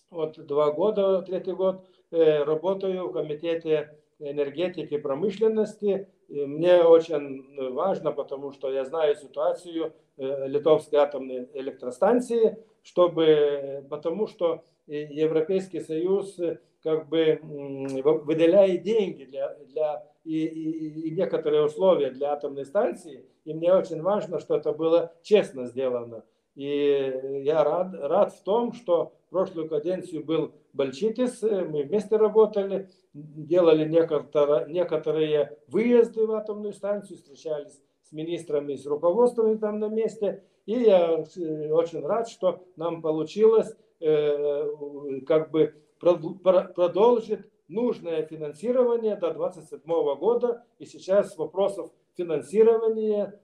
вот 0.09 0.43
два 0.47 0.71
года, 0.71 1.21
третий 1.21 1.51
год, 1.51 1.85
работаю 2.09 3.07
в 3.07 3.13
комитете 3.13 3.99
энергетики 4.17 4.95
и 4.95 4.97
промышленности. 4.97 6.09
И 6.31 6.45
мне 6.45 6.81
очень 6.81 7.45
важно, 7.73 8.13
потому 8.13 8.53
что 8.53 8.71
я 8.71 8.85
знаю 8.85 9.15
ситуацию 9.17 9.91
Литовской 10.15 10.99
атомной 10.99 11.49
электростанции, 11.53 12.57
чтобы, 12.83 13.85
потому 13.89 14.27
что 14.27 14.63
Европейский 14.87 15.81
Союз 15.81 16.39
как 16.83 17.09
бы 17.09 17.39
выделяет 17.43 18.83
деньги 18.83 19.25
для, 19.25 19.55
для 19.65 20.07
и, 20.23 20.45
и, 20.45 21.07
и 21.09 21.11
некоторые 21.11 21.65
условия 21.65 22.11
для 22.11 22.31
атомной 22.31 22.65
станции, 22.65 23.25
и 23.43 23.53
мне 23.53 23.73
очень 23.73 24.01
важно, 24.01 24.39
что 24.39 24.55
это 24.55 24.71
было 24.71 25.13
честно 25.21 25.65
сделано. 25.65 26.23
И 26.55 27.41
я 27.43 27.65
рад, 27.65 27.93
рад 27.93 28.33
в 28.33 28.41
том, 28.43 28.71
что 28.71 29.11
прошлую 29.29 29.67
каденцию 29.67 30.23
был 30.23 30.53
Бальчитис, 30.73 31.41
мы 31.41 31.83
вместе 31.83 32.15
работали, 32.15 32.89
делали 33.13 33.87
некоторые, 33.87 34.67
некоторые 34.71 35.57
выезды 35.67 36.25
в 36.25 36.31
атомную 36.31 36.73
станцию, 36.73 37.17
встречались 37.17 37.81
с 38.03 38.11
министрами, 38.11 38.75
с 38.75 38.85
руководством 38.85 39.57
там 39.59 39.79
на 39.79 39.87
месте. 39.87 40.43
И 40.65 40.73
я 40.73 41.13
очень 41.13 42.05
рад, 42.05 42.29
что 42.29 42.63
нам 42.75 43.01
получилось 43.01 43.75
э, 43.99 45.21
как 45.27 45.51
бы 45.51 45.75
продолжить 45.99 47.41
нужное 47.67 48.23
финансирование 48.23 49.15
до 49.15 49.33
2027 49.33 50.15
года. 50.15 50.63
И 50.79 50.85
сейчас 50.85 51.37
вопросов 51.37 51.91
финансирования 52.15 53.39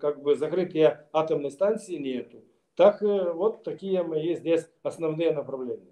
как 0.00 0.22
бы 0.22 0.34
закрытия 0.36 1.08
атомной 1.12 1.50
станции 1.50 1.96
нету. 1.96 2.42
Так 2.78 3.02
вот 3.02 3.64
такие 3.64 4.04
мои 4.04 4.36
здесь 4.36 4.64
основные 4.84 5.32
направления. 5.32 5.90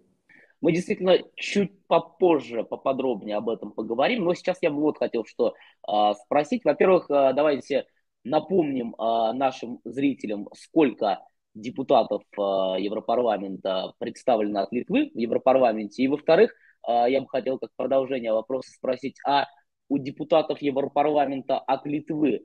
Мы 0.61 0.71
действительно 0.71 1.19
чуть 1.35 1.85
попозже, 1.89 2.63
поподробнее 2.63 3.37
об 3.37 3.49
этом 3.49 3.73
поговорим, 3.73 4.23
но 4.23 4.35
сейчас 4.35 4.59
я 4.63 4.71
бы 4.71 4.81
вот 4.81 4.97
хотел 4.97 5.25
что 5.25 5.55
э, 5.87 6.13
спросить. 6.25 6.65
Во-первых, 6.65 7.11
э, 7.11 7.33
давайте 7.35 7.87
напомним 8.23 8.95
э, 8.95 9.33
нашим 9.33 9.81
зрителям, 9.83 10.49
сколько 10.55 11.19
депутатов 11.55 12.23
э, 12.39 12.41
Европарламента 12.79 13.93
представлено 13.99 14.61
от 14.61 14.73
Литвы 14.73 15.11
в 15.13 15.19
Европарламенте. 15.19 16.05
И 16.05 16.09
во-вторых, 16.09 16.55
э, 16.89 17.07
я 17.09 17.21
бы 17.21 17.27
хотел 17.29 17.59
как 17.59 17.71
продолжение 17.75 18.33
вопроса 18.33 18.71
спросить, 18.71 19.17
а 19.27 19.47
у 19.89 19.99
депутатов 19.99 20.63
Европарламента 20.63 21.59
от 21.59 21.85
Литвы 21.85 22.35
э, 22.35 22.41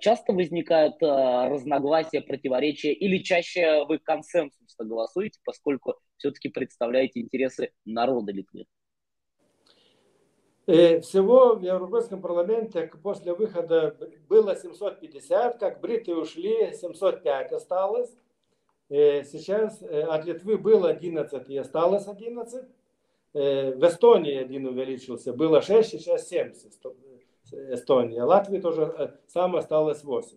часто 0.00 0.32
возникают 0.32 0.96
разногласия, 1.00 2.20
противоречия 2.20 2.92
или 2.92 3.18
чаще 3.18 3.84
вы 3.86 3.98
консенсусно 3.98 4.84
голосуете, 4.84 5.40
поскольку 5.44 5.96
все-таки 6.16 6.48
представляете 6.48 7.20
интересы 7.20 7.72
народа 7.84 8.32
Литвы? 8.32 8.66
Всего 10.66 11.54
в 11.54 11.62
Европейском 11.62 12.20
парламенте 12.20 12.90
после 13.02 13.32
выхода 13.32 13.96
было 14.28 14.54
750, 14.54 15.58
как 15.58 15.80
бриты 15.80 16.14
ушли, 16.14 16.72
705 16.72 17.52
осталось. 17.52 18.10
Э, 18.90 19.22
сейчас 19.22 19.82
э, 19.82 20.02
от 20.02 20.24
Литвы 20.24 20.56
было 20.56 20.90
11 20.90 21.48
и 21.50 21.56
осталось 21.58 22.06
11. 22.06 22.64
Э, 23.34 23.74
в 23.74 23.84
Эстонии 23.86 24.36
один 24.36 24.66
увеличился, 24.66 25.32
было 25.32 25.60
6, 25.60 25.90
сейчас 25.90 26.28
70 26.28 26.72
Эстония. 27.52 28.22
Латвии 28.22 28.58
тоже 28.60 29.18
сам 29.26 29.56
осталось 29.56 30.04
8. 30.04 30.36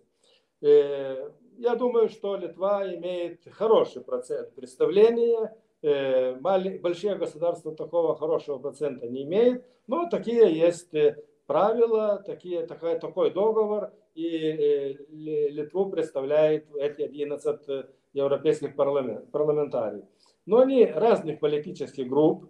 Я 0.60 1.74
думаю, 1.76 2.08
что 2.08 2.36
Литва 2.36 2.94
имеет 2.94 3.40
хороший 3.52 4.02
процент 4.02 4.54
представления. 4.54 5.54
Большие 5.82 7.16
государства 7.16 7.74
такого 7.74 8.16
хорошего 8.16 8.58
процента 8.58 9.08
не 9.08 9.24
имеют, 9.24 9.64
но 9.88 10.08
такие 10.08 10.56
есть 10.56 10.92
правила, 11.46 12.22
такие, 12.24 12.66
такой, 12.66 12.98
такой 12.98 13.30
договор, 13.30 13.92
и 14.14 14.96
Литву 15.10 15.90
представляет 15.90 16.66
эти 16.76 17.02
11 17.02 17.86
европейских 18.12 18.76
парламентариев. 18.76 20.04
Но 20.46 20.58
они 20.58 20.84
разных 20.84 21.40
политических 21.40 22.08
групп, 22.08 22.46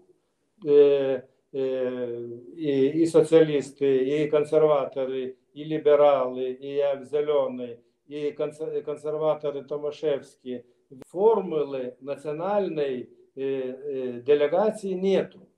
э, 0.64 0.70
э, 0.70 1.22
и, 1.52 3.02
и 3.02 3.06
социалисты, 3.06 4.24
и 4.24 4.28
консерваторы, 4.28 5.36
и 5.52 5.64
либералы, 5.64 6.52
и 6.52 6.82
зеленые, 7.04 7.82
и 8.06 8.32
консерваторы 8.32 9.64
Томашевские. 9.64 10.64
Формулы 11.08 11.96
национальной 12.00 13.10
э, 13.34 14.20
делегации 14.20 14.92
нету. 14.92 15.48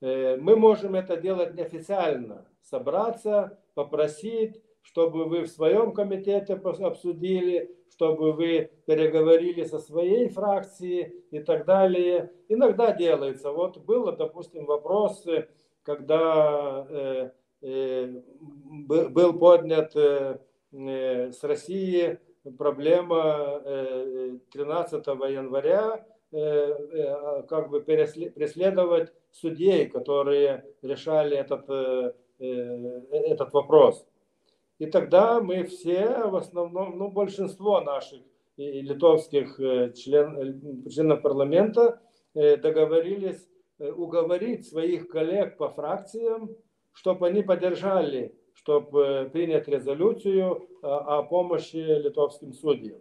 Мы 0.00 0.54
можем 0.54 0.94
это 0.94 1.16
делать 1.16 1.54
неофициально, 1.54 2.46
собраться, 2.62 3.58
попросить, 3.74 4.62
чтобы 4.80 5.24
вы 5.24 5.42
в 5.42 5.48
своем 5.48 5.92
комитете 5.92 6.54
обсудили, 6.54 7.76
чтобы 7.98 8.32
вы 8.32 8.70
переговорили 8.86 9.64
со 9.64 9.80
своей 9.80 10.28
фракцией 10.28 11.24
и 11.32 11.40
так 11.40 11.64
далее. 11.64 12.30
Иногда 12.48 12.92
делается. 12.92 13.50
Вот 13.50 13.78
было, 13.78 14.12
допустим, 14.12 14.66
вопрос, 14.66 15.26
когда 15.82 16.86
э, 16.88 17.30
э, 17.62 18.22
был 18.86 19.32
поднят 19.36 19.96
э, 19.96 20.38
э 20.72 21.32
с 21.32 21.42
Россией 21.42 22.18
проблема 22.56 23.62
э, 23.64 24.38
13 24.52 25.04
января 25.30 26.06
э, 26.30 26.38
э, 26.38 27.42
как 27.48 27.68
бы 27.68 27.80
преследовать 27.80 29.12
судей, 29.32 29.88
которые 29.88 30.64
решали 30.82 31.36
этот, 31.36 31.68
э, 31.68 32.12
э 32.38 33.32
этот 33.32 33.52
вопрос. 33.52 34.06
И 34.78 34.86
тогда 34.86 35.40
мы 35.40 35.64
все, 35.64 36.28
в 36.28 36.36
основном, 36.36 36.98
ну, 36.98 37.10
большинство 37.10 37.80
наших 37.80 38.22
литовских 38.56 39.58
э, 39.60 39.92
член, 39.92 40.86
э, 40.86 40.90
членов 40.90 41.22
парламента 41.22 42.00
э, 42.34 42.56
договорились 42.56 43.48
уговорить 43.78 44.66
своих 44.66 45.08
коллег 45.08 45.56
по 45.56 45.68
фракциям, 45.68 46.50
чтобы 46.92 47.28
они 47.28 47.44
поддержали, 47.44 48.34
чтобы 48.52 49.30
принять 49.32 49.68
резолюцию 49.68 50.68
о 50.82 51.22
помощи 51.22 51.76
литовским 51.76 52.52
судьям. 52.52 52.98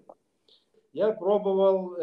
Я 0.93 1.13
пробовал 1.13 1.95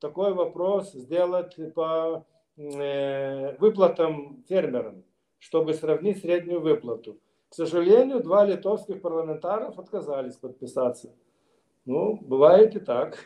такой 0.00 0.34
вопрос 0.34 0.92
сделать 0.92 1.56
по 1.74 2.26
выплатам 2.58 4.44
фермерам, 4.50 5.02
чтобы 5.38 5.72
сравнить 5.72 6.20
среднюю 6.20 6.60
выплату. 6.60 7.18
К 7.54 7.56
сожалению, 7.56 8.20
два 8.20 8.44
литовских 8.44 9.00
парламентаров 9.00 9.78
отказались 9.78 10.34
подписаться. 10.34 11.14
Ну, 11.84 12.18
бывает 12.20 12.74
и 12.74 12.80
так. 12.80 13.24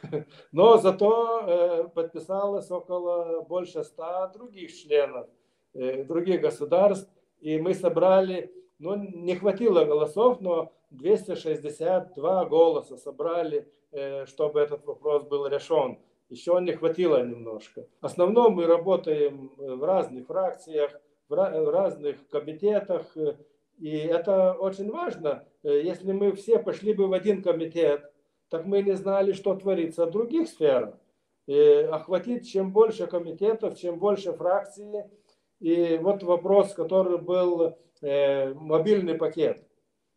Но 0.53 0.77
зато 0.77 1.45
э, 1.47 1.89
подписалось 1.89 2.71
около 2.71 3.41
больше 3.49 3.83
ста 3.85 4.27
других 4.27 4.71
членов 4.77 5.29
э, 5.73 6.05
других 6.05 6.43
государств. 6.43 7.11
И 7.41 7.59
мы 7.59 7.73
собрали, 7.73 8.53
ну, 8.79 8.97
не 8.97 9.35
хватило 9.35 9.87
голосов, 9.87 10.43
но 10.43 10.73
262 10.91 12.45
голоса 12.45 12.99
собрали, 12.99 13.67
э, 13.93 14.27
чтобы 14.27 14.61
этот 14.61 14.85
вопрос 14.85 15.25
был 15.25 15.47
решен. 15.47 16.01
Еще 16.29 16.55
не 16.61 16.73
хватило 16.73 17.25
немножко. 17.25 17.87
В 18.03 18.05
основном 18.05 18.57
мы 18.57 18.67
работаем 18.67 19.53
в 19.57 19.83
разных 19.83 20.27
фракциях, 20.27 21.01
в 21.31 21.71
разных 21.71 22.29
комитетах. 22.29 23.17
И 23.79 23.91
это 23.91 24.53
очень 24.53 24.91
важно. 24.91 25.45
Э, 25.63 25.81
если 25.83 26.13
мы 26.13 26.33
все 26.33 26.59
пошли 26.59 26.93
бы 26.93 27.07
в 27.07 27.13
один 27.13 27.43
комитет, 27.43 28.11
так 28.49 28.67
мы 28.67 28.83
не 28.83 28.97
знали, 28.97 29.33
что 29.33 29.55
творится 29.55 30.07
в 30.07 30.11
других 30.11 30.49
сферах. 30.49 30.95
И 31.47 31.59
охватить 31.91 32.51
чем 32.51 32.73
больше 32.73 33.07
комитетов, 33.07 33.79
чем 33.79 33.99
больше 33.99 34.33
фракций. 34.33 34.87
И 35.61 35.99
вот 36.01 36.23
вопрос, 36.23 36.75
который 36.75 37.19
был 37.19 37.77
э, 38.03 38.53
мобильный 38.55 39.15
пакет. 39.15 39.65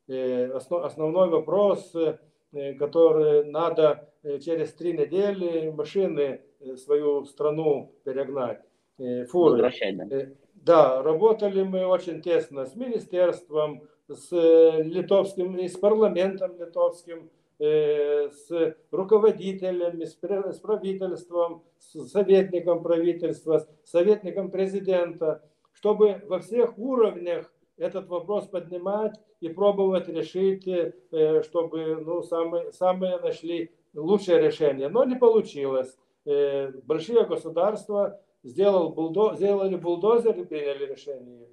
Э, 0.08 0.52
основ, 0.52 0.84
основной 0.84 1.30
вопрос, 1.30 1.93
э, 1.95 2.74
который 2.74 3.45
надо 3.45 4.10
э, 4.24 4.39
через 4.39 4.74
три 4.74 4.93
недели 4.93 5.69
машины 5.69 6.41
э, 6.60 6.76
свою 6.76 7.24
страну 7.26 7.93
перегнать. 8.04 8.62
Фуры. 8.97 9.54
Возвращать, 9.54 9.97
да. 9.97 10.28
Да, 10.63 11.02
работали 11.02 11.63
мы 11.63 11.88
очень 11.88 12.21
тесно 12.21 12.67
с 12.67 12.76
министерством, 12.76 13.82
с 14.08 14.32
э, 14.32 14.84
литовским, 14.84 15.58
с 15.58 15.76
парламентом 15.76 16.56
литовским, 16.60 17.32
э, 17.58 18.30
с 18.30 18.76
руководителями, 18.91 20.06
с 20.06 20.13
правительством, 20.60 21.63
с 21.80 22.08
советником 22.10 22.84
правительства, 22.84 23.58
с 23.58 23.89
советником 23.89 24.52
президента, 24.52 25.43
чтобы 25.74 26.21
во 26.28 26.39
всех 26.39 26.78
уровнях 26.78 27.52
этот 27.78 28.08
вопрос 28.08 28.45
поднимать 28.45 29.19
и 29.39 29.50
пробовать 29.50 30.10
решить, 30.10 30.67
э, 30.67 31.41
чтобы 31.41 32.04
ну, 32.06 32.21
самые, 32.21 32.71
самые 32.71 33.17
нашли 33.17 33.71
лучшее 33.95 34.39
решение, 34.39 34.89
но 34.89 35.06
не 35.06 35.15
получилось. 35.15 35.97
Большие 36.24 37.26
государства 37.26 38.21
сделал 38.44 38.90
бульдо, 38.90 39.36
сделали 39.36 39.76
бульдозер 39.76 40.40
и 40.40 40.46
приняли 40.46 40.86
решение. 40.86 41.48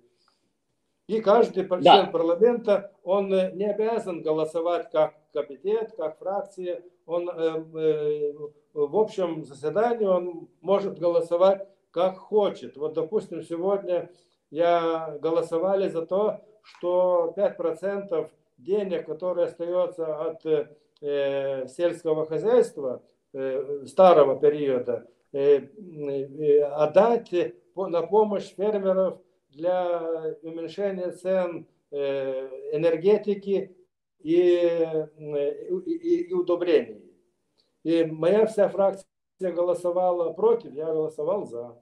И 1.07 1.21
каждый 1.21 1.67
член 1.67 1.83
да. 1.83 2.11
парламента, 2.13 2.93
он 3.03 3.29
не 3.29 3.71
обязан 3.71 4.23
голосовать 4.23 4.91
как 4.91 5.15
комитет, 5.33 5.95
как 5.97 6.19
фракция. 6.19 6.83
Он 7.07 7.31
э, 7.31 7.65
э, 7.75 8.33
в 8.75 8.97
общем 8.97 9.43
заседании 9.45 10.07
он 10.07 10.49
может 10.61 10.99
голосовать 10.99 11.67
как 11.91 12.19
хочет. 12.19 12.77
Вот, 12.77 12.93
допустим, 12.93 13.43
сегодня 13.43 14.11
я 14.51 15.17
голосовали 15.21 15.89
за 15.89 16.05
то, 16.05 16.41
что 16.63 17.33
5% 17.37 18.29
денег, 18.59 19.07
которые 19.07 19.47
остается 19.47 20.21
от 20.21 20.45
э, 21.01 21.67
сельского 21.69 22.27
хозяйства 22.27 23.03
э, 23.33 23.85
старого 23.87 24.39
периода, 24.39 24.93
э, 24.95 25.07
э, 25.07 25.18
отдать 25.33 27.33
на 27.75 28.03
помощь 28.03 28.55
фермеров 28.55 29.21
для 29.51 30.37
уменьшения 30.43 31.11
цен 31.11 31.67
э, 31.91 32.49
энергетики 32.73 33.77
и, 34.21 35.07
и, 35.19 36.17
и 36.29 36.33
удобрений. 36.33 37.03
И 37.85 38.05
моя 38.05 38.47
вся 38.47 38.69
фракция 38.69 39.07
голосовала 39.41 40.33
против, 40.33 40.73
я 40.73 40.87
голосовал 40.87 41.47
за. 41.47 41.81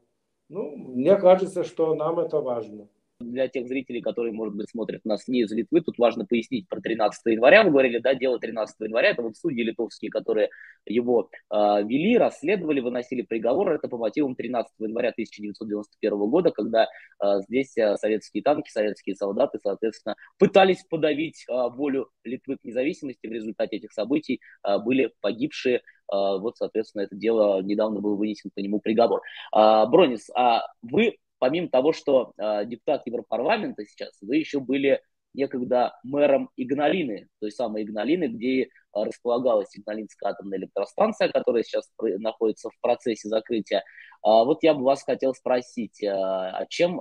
Ну, 0.48 0.76
мне 0.76 1.16
кажется, 1.16 1.64
что 1.64 1.94
нам 1.94 2.20
это 2.20 2.40
важно 2.40 2.88
для 3.20 3.48
тех 3.48 3.66
зрителей, 3.66 4.00
которые, 4.02 4.32
может 4.32 4.54
быть, 4.54 4.70
смотрят 4.70 5.04
нас 5.04 5.26
не 5.28 5.42
из 5.42 5.52
Литвы, 5.52 5.80
тут 5.80 5.98
важно 5.98 6.26
пояснить 6.26 6.68
про 6.68 6.80
13 6.80 7.20
января. 7.26 7.64
Вы 7.64 7.70
говорили, 7.70 7.98
да, 7.98 8.14
дело 8.14 8.38
13 8.38 8.76
января, 8.80 9.10
это 9.10 9.22
вот 9.22 9.36
судьи 9.36 9.62
литовские, 9.62 10.10
которые 10.10 10.50
его 10.84 11.30
э, 11.50 11.56
вели, 11.56 12.18
расследовали, 12.18 12.80
выносили 12.80 13.22
приговор. 13.22 13.72
Это 13.72 13.88
по 13.88 13.96
мотивам 13.96 14.34
13 14.34 14.72
января 14.78 15.10
1991 15.10 16.18
года, 16.18 16.50
когда 16.50 16.84
э, 16.84 17.40
здесь 17.48 17.76
э, 17.78 17.96
советские 17.96 18.42
танки, 18.42 18.70
советские 18.70 19.16
солдаты, 19.16 19.58
соответственно, 19.62 20.14
пытались 20.38 20.84
подавить 20.88 21.44
э, 21.48 21.52
волю 21.74 22.10
Литвы 22.24 22.56
к 22.56 22.64
независимости. 22.64 23.26
В 23.26 23.32
результате 23.32 23.76
этих 23.76 23.92
событий 23.92 24.40
э, 24.66 24.78
были 24.78 25.12
погибшие 25.20 25.82
вот, 26.08 26.56
соответственно, 26.56 27.02
это 27.02 27.16
дело 27.16 27.60
недавно 27.62 28.00
был 28.00 28.14
вынесен 28.14 28.52
по 28.54 28.60
нему 28.60 28.78
приговор. 28.78 29.22
Бронис, 29.52 30.30
а 30.36 30.62
вы 30.80 31.16
помимо 31.38 31.68
того, 31.68 31.92
что 31.92 32.32
э, 32.36 32.64
депутат 32.66 33.02
Европарламента 33.06 33.84
сейчас, 33.84 34.16
вы 34.20 34.36
еще 34.36 34.60
были 34.60 35.00
некогда 35.34 35.98
мэром 36.02 36.50
Игналины, 36.56 37.28
той 37.40 37.52
самой 37.52 37.82
Игналины, 37.82 38.28
где 38.28 38.62
э, 38.62 38.68
располагалась 38.94 39.76
Игналинская 39.76 40.32
атомная 40.32 40.58
электростанция, 40.58 41.28
которая 41.28 41.62
сейчас 41.62 41.90
находится 42.00 42.70
в 42.70 42.80
процессе 42.80 43.28
закрытия. 43.28 43.84
А 44.22 44.44
вот 44.44 44.62
я 44.62 44.74
бы 44.74 44.82
вас 44.82 45.02
хотел 45.02 45.34
спросить, 45.34 46.02
а 46.02 46.64
чем 46.68 47.00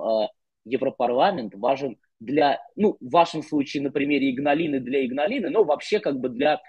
Европарламент 0.64 1.54
важен 1.54 1.96
для, 2.20 2.60
ну, 2.76 2.96
в 3.00 3.10
вашем 3.10 3.42
случае 3.42 3.82
на 3.82 3.90
примере 3.90 4.30
Игналины 4.30 4.80
для 4.80 5.04
Игналины, 5.04 5.50
но 5.50 5.64
вообще 5.64 5.98
как 5.98 6.20
бы 6.20 6.28
для 6.28 6.60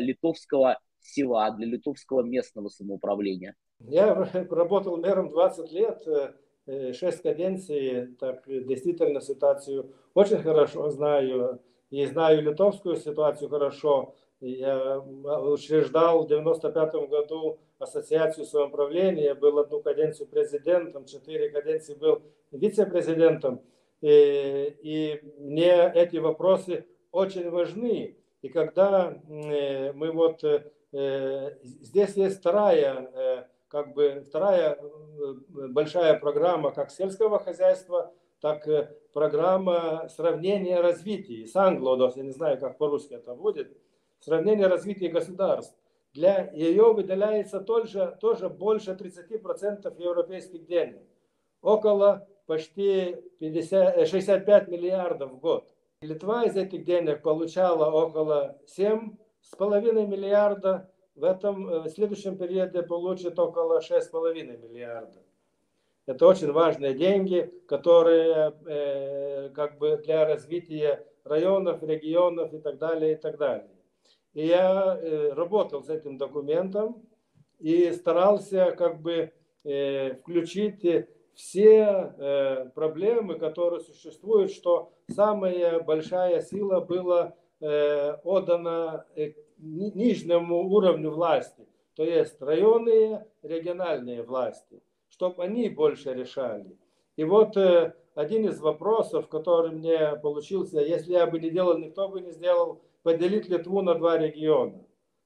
литовского 0.00 0.78
села, 1.00 1.50
для 1.50 1.66
литовского 1.66 2.22
местного 2.22 2.68
самоуправления? 2.68 3.54
Я 3.80 4.14
работал 4.50 4.96
мэром 4.96 5.30
20 5.30 5.72
лет, 5.72 6.06
Э, 6.06 6.32
шесть 6.66 7.22
каденций, 7.22 8.08
так 8.18 8.42
действительно 8.46 9.20
ситуацию 9.20 9.92
очень 10.14 10.38
хорошо 10.38 10.90
знаю. 10.90 11.60
И 11.90 12.04
знаю 12.06 12.42
литовскую 12.42 12.96
ситуацию 12.96 13.48
хорошо. 13.48 14.14
Я 14.40 14.98
учреждал 14.98 16.24
в 16.24 16.28
95 16.28 17.08
году 17.08 17.58
ассоциацию 17.78 18.44
самоуправления, 18.44 19.34
был 19.34 19.58
одну 19.58 19.80
каденцию 19.80 20.26
президентом, 20.26 21.06
четыре 21.06 21.48
каденции 21.48 21.94
был 21.94 22.22
вице-президентом. 22.50 23.62
И, 24.00 24.76
и 24.82 25.20
мне 25.38 25.90
эти 25.94 26.16
вопросы 26.16 26.86
очень 27.12 27.48
важны. 27.50 28.16
И 28.42 28.48
когда 28.48 29.16
э, 29.28 29.92
мы 29.92 30.12
вот 30.12 30.44
э, 30.44 31.58
здесь 31.62 32.16
есть 32.16 32.40
вторая 32.40 33.48
как 33.68 33.94
бы 33.94 34.24
вторая 34.26 34.78
э, 34.78 35.34
большая 35.68 36.18
программа 36.18 36.70
как 36.70 36.90
сельского 36.90 37.38
хозяйства, 37.38 38.12
так 38.40 38.68
программа 39.12 40.08
сравнения 40.08 40.80
развития. 40.80 41.46
Санглодос, 41.46 42.16
я 42.16 42.22
не 42.22 42.32
знаю, 42.32 42.58
как 42.58 42.78
по-русски 42.78 43.14
это 43.14 43.34
будет, 43.34 43.76
сравнение 44.20 44.66
развития 44.66 45.08
государств. 45.08 45.74
Для 46.12 46.50
ее 46.52 46.92
выделяется 46.92 47.60
тоже, 47.60 48.16
тоже 48.20 48.48
больше 48.48 48.92
30% 48.92 50.02
европейских 50.02 50.66
денег. 50.66 51.02
Около 51.60 52.26
почти 52.46 53.16
50, 53.38 54.08
65 54.08 54.68
миллиардов 54.68 55.32
в 55.32 55.38
год. 55.38 55.74
Литва 56.00 56.44
из 56.44 56.56
этих 56.56 56.84
денег 56.84 57.22
получала 57.22 57.90
около 57.90 58.58
7,5 58.66 60.06
миллиарда 60.06 60.90
в 61.16 61.24
этом 61.24 61.68
э, 61.68 61.80
в 61.80 61.88
следующем 61.88 62.36
периоде 62.36 62.82
получит 62.82 63.38
около 63.38 63.80
6,5 63.80 64.34
миллиардов. 64.34 65.22
Это 66.06 66.26
очень 66.26 66.52
важные 66.52 66.94
деньги, 66.94 67.52
которые 67.66 68.52
э, 68.66 69.48
как 69.50 69.78
бы 69.78 69.96
для 69.96 70.24
развития 70.24 71.04
районов, 71.24 71.82
регионов 71.82 72.54
и 72.54 72.58
так 72.58 72.78
далее, 72.78 73.12
и 73.12 73.16
так 73.16 73.38
далее. 73.38 73.70
И 74.34 74.46
я 74.46 74.96
э, 74.96 75.32
работал 75.32 75.82
с 75.82 75.88
этим 75.88 76.18
документом 76.18 77.02
и 77.58 77.90
старался 77.92 78.72
как 78.72 79.00
бы 79.00 79.32
э, 79.64 80.14
включить 80.14 80.84
все 81.34 82.14
э, 82.18 82.70
проблемы, 82.74 83.38
которые 83.38 83.80
существуют, 83.80 84.52
что 84.52 84.92
самая 85.10 85.80
большая 85.80 86.40
сила 86.40 86.80
была 86.80 87.34
э, 87.60 88.12
отдана 88.24 89.06
э, 89.16 89.32
нижнему 89.58 90.68
уровню 90.68 91.10
власти, 91.10 91.66
то 91.94 92.04
есть 92.04 92.40
районные, 92.40 93.26
региональные 93.42 94.22
власти, 94.22 94.82
чтобы 95.08 95.44
они 95.44 95.68
больше 95.68 96.14
решали. 96.14 96.76
И 97.16 97.24
вот 97.24 97.56
э, 97.56 97.94
один 98.14 98.46
из 98.46 98.60
вопросов, 98.60 99.28
который 99.28 99.70
мне 99.72 100.16
получился, 100.16 100.80
если 100.80 101.12
я 101.12 101.26
бы 101.26 101.38
не 101.40 101.50
делал, 101.50 101.78
никто 101.78 102.08
бы 102.08 102.20
не 102.20 102.32
сделал, 102.32 102.82
поделить 103.02 103.48
Литву 103.48 103.82
на 103.82 103.94
два 103.94 104.18
региона, 104.18 104.84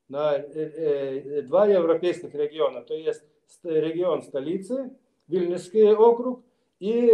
на 0.09 0.37
э, 0.37 0.43
э, 0.45 1.43
два 1.43 1.67
европейских 1.67 2.35
региона, 2.35 2.83
то 2.83 2.95
есть 2.95 3.25
регион 3.65 4.23
столицы, 4.23 4.91
Вильнюсский 5.27 5.93
округ 5.95 6.45
и 6.81 7.07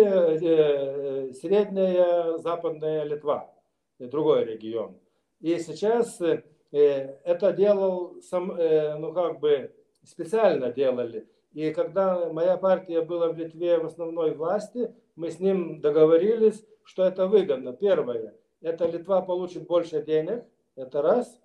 средняя 1.35 2.39
западная 2.39 3.05
Литва, 3.05 3.53
другой 3.99 4.45
регион. 4.45 4.97
И 5.41 5.59
сейчас 5.59 6.21
Э, 6.21 6.43
это 6.77 7.53
делал 7.53 8.21
сам, 8.23 8.51
э, 8.53 8.97
ну 8.97 9.13
как 9.13 9.41
бы 9.41 9.73
специально 10.05 10.71
делали. 10.73 11.27
И 11.53 11.73
когда 11.73 12.31
моя 12.33 12.57
партия 12.57 13.01
была 13.01 13.29
в 13.29 13.39
Литве 13.39 13.79
в 13.79 13.87
основной 13.87 14.35
власти, 14.35 14.95
мы 15.15 15.31
с 15.31 15.41
ним 15.41 15.81
договорились, 15.81 16.67
что 16.85 17.05
это 17.05 17.27
выгодно. 17.29 17.73
Первое, 17.73 18.35
это 18.61 18.87
Литва 18.87 19.23
получит 19.23 19.67
больше 19.67 20.03
денег, 20.03 20.45
это 20.75 21.01
раз. 21.03 21.41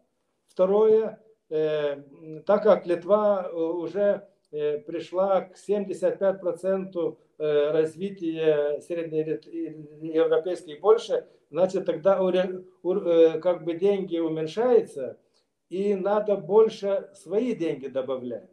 Второе, 0.47 1.23
э, 1.49 2.01
так 2.45 2.63
как 2.63 2.85
Литва 2.85 3.49
уже 3.53 4.27
пришла 4.51 5.41
к 5.41 5.55
75% 5.55 7.17
развития 7.37 8.81
среднеевропейской 8.81 10.73
и 10.73 10.79
больше, 10.79 11.25
значит 11.49 11.85
тогда 11.85 12.17
как 12.17 13.63
бы 13.63 13.73
деньги 13.75 14.17
уменьшаются, 14.17 15.17
и 15.71 15.95
надо 15.95 16.35
больше 16.35 17.09
свои 17.13 17.55
деньги 17.55 17.87
добавлять. 17.87 18.49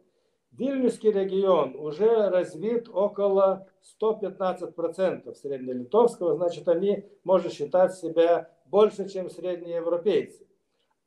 Вильнюсский 0.53 1.11
регион 1.11 1.75
уже 1.75 2.29
развит 2.29 2.87
около 2.87 3.67
115% 4.01 5.35
среднелитовского, 5.35 6.35
значит, 6.35 6.69
они 6.69 7.05
могут 7.25 7.51
считать 7.51 7.93
себя 7.93 8.49
больше, 8.65 9.09
чем 9.09 9.29
среднеевропейцы. 9.29 10.47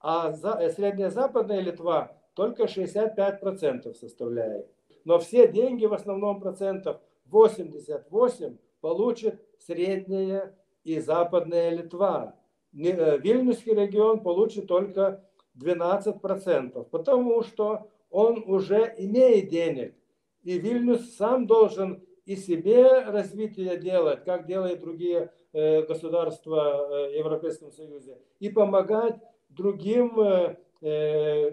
А 0.00 0.30
э, 0.30 0.70
средняя 0.70 1.08
западная 1.08 1.60
Литва 1.60 2.14
только 2.34 2.64
65% 2.64 3.94
составляет. 3.94 4.70
Но 5.06 5.18
все 5.18 5.48
деньги 5.48 5.86
в 5.86 5.94
основном 5.94 6.40
процентов 6.40 7.00
88 7.26 8.58
получит 8.82 9.40
средняя 9.58 10.54
и 10.84 11.00
западная 11.00 11.70
Литва. 11.70 12.36
Э, 12.74 13.18
Вильнюсский 13.18 13.74
регион 13.74 14.20
получит 14.20 14.66
только 14.66 15.24
12%, 15.58 16.84
потому 16.90 17.42
что 17.42 17.88
он 18.10 18.42
уже 18.46 18.94
имеет 18.98 19.48
денег. 19.48 19.94
И 20.42 20.58
Вильнюс 20.58 21.14
сам 21.16 21.46
должен 21.46 22.02
и 22.24 22.36
себе 22.36 23.00
развитие 23.04 23.76
делать, 23.78 24.24
как 24.24 24.46
делают 24.46 24.80
другие 24.80 25.32
э, 25.52 25.82
государства 25.82 27.06
э, 27.06 27.10
в 27.10 27.18
Европейском 27.18 27.72
Союзе, 27.72 28.18
и 28.40 28.48
помогать 28.48 29.16
другим 29.48 30.56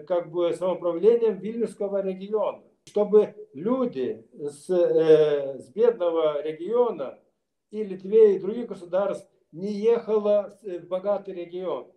как 0.08 0.32
бы 0.32 0.52
самоуправлением 0.54 1.38
Вильнюсского 1.38 2.02
региона, 2.02 2.64
чтобы 2.84 3.36
люди 3.52 4.26
с, 4.32 4.68
с 4.68 5.68
бедного 5.68 6.42
региона 6.42 7.16
и 7.70 7.84
Литве, 7.84 8.34
и 8.34 8.38
других 8.40 8.66
государств 8.66 9.30
не 9.52 9.72
ехало 9.72 10.58
в 10.62 10.86
богатый 10.88 11.34
регион. 11.34 11.92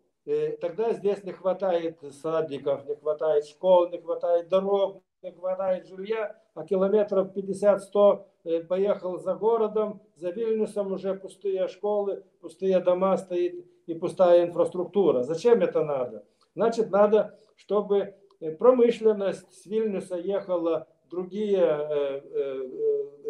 Тогда 0.61 0.93
здесь 0.93 1.24
не 1.24 1.34
хватает 1.34 1.99
садиков, 2.21 2.86
не 2.86 2.95
хватает 2.95 3.45
школ, 3.45 3.89
не 3.89 3.99
хватает 3.99 4.47
дорог, 4.47 5.03
не 5.21 5.32
хватает 5.32 5.88
жилья, 5.88 6.39
а 6.53 6.65
километров 6.65 7.36
50-100 7.36 8.65
поехал 8.67 9.17
за 9.17 9.36
городом, 9.36 10.01
за 10.15 10.30
Вильнюсом 10.30 10.93
уже 10.93 11.15
пустые 11.15 11.67
школы, 11.67 12.24
пустые 12.39 12.80
дома 12.80 13.17
стоит 13.17 13.65
и 13.86 13.93
пустая 13.93 14.45
инфраструктура. 14.45 15.24
Зачем 15.24 15.61
это 15.61 15.84
надо? 15.84 16.26
Значит, 16.55 16.89
надо, 16.89 17.38
чтобы 17.55 18.15
промышленность 18.59 19.51
с 19.51 19.65
Вильнюса 19.65 20.15
ехала 20.15 20.88
в 21.05 21.09
другие 21.09 22.24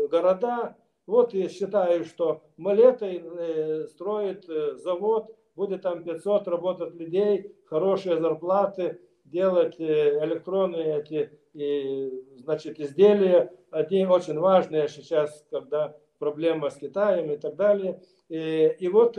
города, 0.10 0.76
вот 1.06 1.34
я 1.34 1.50
считаю, 1.50 2.06
что 2.06 2.44
Малетой 2.56 3.22
э, 3.24 3.88
строит 3.88 4.48
э, 4.50 4.76
завод, 4.76 5.36
будет 5.56 5.82
там 5.82 6.04
500 6.04 6.48
работать 6.48 6.96
людей, 6.96 7.56
хорошие 7.66 8.20
зарплаты, 8.20 9.00
делать 9.26 9.80
э, 9.80 10.24
электронные 10.24 11.00
эти, 11.00 11.32
значит, 12.38 12.80
изделия. 12.80 13.52
Одни 13.72 14.06
очень 14.06 14.38
важные 14.40 14.88
сейчас, 14.88 15.46
когда 15.50 15.96
проблема 16.20 16.70
с 16.70 16.76
Китаем 16.76 17.32
и 17.32 17.38
так 17.38 17.56
далее. 17.56 18.02
И, 18.30 18.76
и 18.80 18.88
вот 18.88 19.18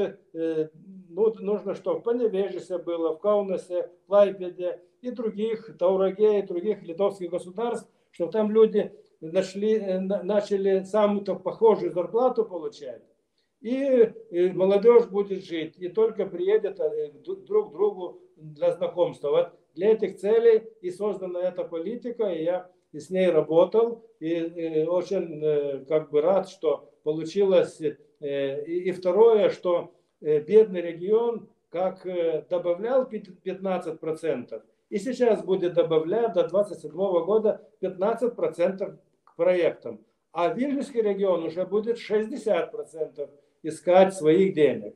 ну, 1.15 1.35
нужно, 1.39 1.75
чтобы 1.75 2.01
в 2.01 2.03
Поневежесе 2.03 2.79
было, 2.79 3.15
в 3.15 3.21
Каунасе, 3.21 3.91
в 4.07 4.13
Лайпеде 4.13 4.81
и 5.01 5.11
других, 5.11 5.77
Таураге 5.79 6.41
и 6.41 6.47
других 6.47 6.83
литовских 6.83 7.31
государств, 7.31 7.89
чтобы 8.11 8.33
там 8.33 8.51
люди 8.51 8.93
нашли, 9.21 9.79
э, 9.79 10.01
начали 10.01 10.83
самую-то 10.83 11.37
похожую 11.37 11.93
зарплату 11.93 12.45
получать, 12.45 13.03
и, 13.65 14.13
и 14.31 14.51
молодежь 14.51 15.07
будет 15.07 15.43
жить, 15.43 15.75
и 15.79 15.89
только 15.89 16.27
приедет 16.27 16.79
э, 16.81 17.13
друг 17.25 17.71
к 17.71 17.73
другу 17.73 18.21
для 18.37 18.73
знакомства. 18.73 19.31
Вот 19.31 19.53
для 19.75 19.93
этих 19.93 20.19
целей 20.19 20.65
и 20.83 20.91
создана 20.91 21.41
эта 21.41 21.65
политика, 21.65 22.25
и 22.25 22.45
я 22.45 22.71
и 22.93 23.01
с 23.01 23.09
ней 23.09 23.31
работал, 23.31 24.05
и, 24.21 24.29
и 24.29 24.85
очень 24.85 25.43
э, 25.43 25.85
как 25.89 26.11
бы 26.11 26.21
рад, 26.21 26.51
что 26.51 26.91
получилось. 27.05 27.81
И, 27.81 27.97
и 28.21 28.93
второе, 28.93 29.49
что 29.49 29.95
бедный 30.21 30.83
регион 30.83 31.49
как 31.71 32.07
добавлял 32.49 33.09
15%, 33.11 34.63
и 34.91 34.99
сейчас 34.99 35.43
будет 35.43 35.75
добавлять 35.75 36.35
до 36.35 36.47
2027 36.47 36.93
года 37.25 37.67
15% 37.81 38.99
проектам. 39.37 40.05
А 40.33 40.53
Вильнюсский 40.53 41.01
регион 41.01 41.45
уже 41.45 41.65
будет 41.65 41.99
60% 41.99 43.31
искать 43.65 44.15
своих 44.15 44.55
денег. 44.55 44.95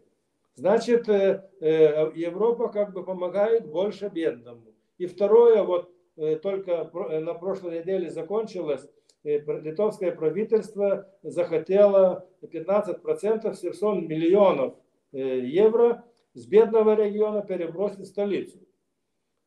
Значит, 0.55 1.09
э, 1.09 1.49
э, 1.61 2.13
Европа 2.15 2.69
как 2.69 2.93
бы 2.93 3.05
помогает 3.05 3.67
больше 3.67 4.09
бедному. 4.09 4.75
И 4.99 5.07
второе, 5.07 5.63
вот 5.63 5.91
э, 6.17 6.37
только 6.37 6.91
на 7.21 7.35
прошлой 7.35 7.79
неделе 7.79 8.11
закончилось, 8.11 8.89
литовское 9.25 10.13
правительство 10.13 11.09
захотело 11.23 12.29
15% 12.43 13.55
700 13.55 14.03
миллионов 14.03 14.75
евро 15.13 16.05
с 16.35 16.47
бедного 16.47 16.95
региона 16.95 17.43
перебросить 17.43 18.01
в 18.01 18.07
столицу. 18.07 18.59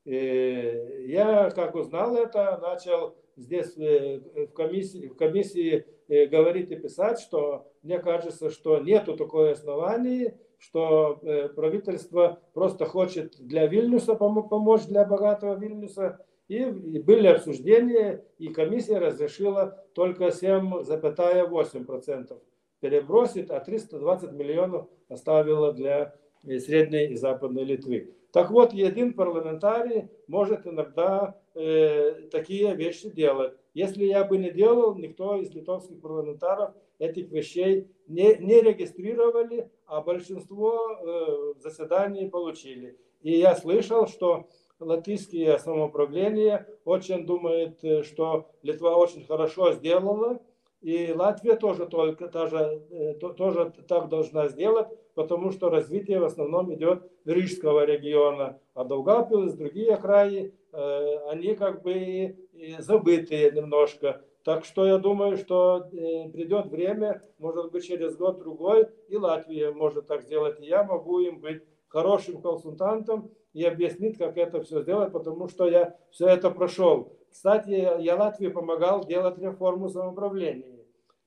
Я, 0.04 1.52
как 1.52 1.76
узнал 1.76 2.16
это, 2.16 2.60
начал 2.62 3.16
здесь 3.38 3.76
в 3.78 4.48
комиссии, 4.48 5.08
в 5.08 5.16
комиссии 5.16 5.86
говорить 6.26 6.72
и 6.72 6.76
писать, 6.76 7.20
что 7.20 7.72
мне 7.84 8.00
кажется, 8.00 8.50
что 8.50 8.80
нету 8.80 9.16
такой 9.16 9.54
оснований, 9.54 10.34
что 10.62 11.20
э, 11.24 11.50
правительство 11.50 12.40
просто 12.54 12.86
хочет 12.86 13.36
для 13.40 13.68
Вильнюса 13.68 14.16
помочь, 14.16 14.86
для 14.86 15.04
богатого 15.06 15.58
Вильнюса. 15.58 16.24
И 16.48 16.64
были 16.66 17.28
обсуждения, 17.28 18.24
и 18.38 18.48
комиссия 18.50 19.00
разрешила 19.00 19.84
только 19.94 20.28
7,8% 20.28 22.40
перебросить, 22.82 23.50
а 23.50 23.60
320 23.60 24.34
миллионов 24.34 24.88
оставила 25.08 25.74
для 25.74 26.14
Средней 26.44 27.08
и 27.08 27.16
Западной 27.16 27.64
Литвы. 27.64 28.14
Так 28.32 28.52
вот, 28.52 28.74
один 28.74 29.14
парламентарий 29.14 30.10
может 30.28 30.68
иногда 30.68 31.40
э, 31.56 32.28
такие 32.32 32.76
вещи 32.76 33.10
делать. 33.10 33.54
Если 33.74 34.06
я 34.06 34.26
бы 34.26 34.38
не 34.38 34.52
делал, 34.52 34.96
никто 34.96 35.38
из 35.38 35.54
литовских 35.54 36.02
парламентаров 36.02 36.74
этих 37.00 37.32
вещей 37.32 37.88
не, 38.08 38.36
не 38.36 38.62
регистрировали, 38.62 39.70
а 39.86 40.02
большинство 40.02 40.92
э, 40.92 41.54
заседаний 41.60 42.28
получили. 42.28 42.98
И 43.22 43.38
я 43.38 43.56
слышал, 43.56 44.08
что 44.08 44.48
латвийские 44.80 45.58
самоуправления 45.58 46.68
очень 46.84 47.26
думают, 47.26 47.84
э, 47.84 48.04
что 48.04 48.50
Литва 48.62 48.98
очень 48.98 49.26
хорошо 49.26 49.72
сделала, 49.74 50.40
и 50.82 51.14
Латвия 51.14 51.56
тоже, 51.56 51.86
только, 51.86 52.28
тоже, 52.28 52.82
э, 52.90 53.14
тоже 53.14 53.72
так 53.88 54.10
должна 54.10 54.48
сделать, 54.48 54.88
потому 55.14 55.52
что 55.52 55.70
развитие 55.70 56.20
в 56.20 56.26
основном 56.26 56.74
идет 56.74 57.10
Рижского 57.26 57.86
региона, 57.86 58.60
а 58.74 58.84
Долгапилс, 58.84 59.54
другие 59.54 59.96
краи, 59.98 60.48
э, 60.48 60.52
они 60.74 61.56
как 61.56 61.82
бы 61.84 62.36
забытые 62.80 63.52
немножко. 63.52 64.22
Так 64.44 64.66
что 64.66 64.86
я 64.86 64.98
думаю, 64.98 65.38
что 65.38 65.86
э, 65.92 66.30
придет 66.30 66.66
время, 66.68 67.22
может 67.38 67.72
быть 67.72 67.86
через 67.86 68.16
год-другой, 68.16 68.88
и 69.08 69.16
Латвия 69.16 69.72
может 69.72 70.08
так 70.08 70.24
сделать, 70.24 70.60
и 70.60 70.66
я 70.66 70.84
могу 70.84 71.20
им 71.20 71.40
быть 71.40 71.62
хорошим 71.88 72.42
консультантом 72.42 73.30
и 73.54 73.64
объяснить, 73.64 74.18
как 74.18 74.38
это 74.38 74.64
все 74.64 74.82
сделать, 74.82 75.12
потому 75.12 75.48
что 75.48 75.68
я 75.68 75.96
все 76.10 76.28
это 76.28 76.50
прошел. 76.50 77.14
Кстати, 77.30 78.02
я 78.02 78.16
Латвии 78.16 78.48
помогал 78.48 79.06
делать 79.06 79.38
реформу 79.38 79.90
самоуправления. 79.90 80.86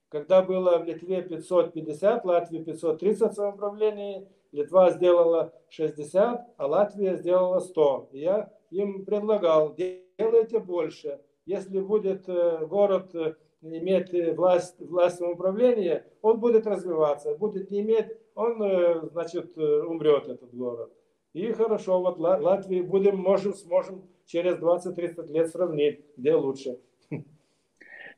Когда 0.08 0.42
было 0.42 0.78
в 0.78 0.84
Литве 0.84 1.22
550, 1.22 2.24
Латвии 2.24 2.62
530 2.62 3.32
самоуправлений, 3.32 4.26
Литва 4.52 4.90
сделала 4.90 5.52
60, 5.68 6.46
а 6.56 6.66
Латвия 6.66 7.16
сделала 7.16 7.58
100. 7.58 8.10
И 8.12 8.20
я 8.20 8.52
им 8.74 9.04
предлагал, 9.04 9.74
делайте 9.74 10.58
больше. 10.58 11.20
Если 11.46 11.80
будет 11.80 12.28
э, 12.28 12.66
город 12.66 13.14
э, 13.14 13.34
иметь 13.62 14.12
э, 14.12 14.34
власть, 14.34 14.80
власть 14.80 15.18
самоуправления, 15.18 16.06
он 16.22 16.40
будет 16.40 16.66
развиваться. 16.66 17.36
Будет 17.36 17.70
не 17.70 17.82
иметь, 17.82 18.06
он, 18.34 19.08
значит, 19.10 19.56
умрет 19.56 20.26
этот 20.28 20.52
город. 20.54 20.92
И 21.34 21.52
хорошо, 21.52 22.00
вот 22.00 22.18
Латвии 22.18 22.80
будем, 22.80 23.18
можем, 23.18 23.54
сможем 23.54 24.02
через 24.24 24.56
20-30 24.58 25.32
лет 25.32 25.50
сравнить, 25.50 26.04
где 26.16 26.34
лучше. 26.34 26.80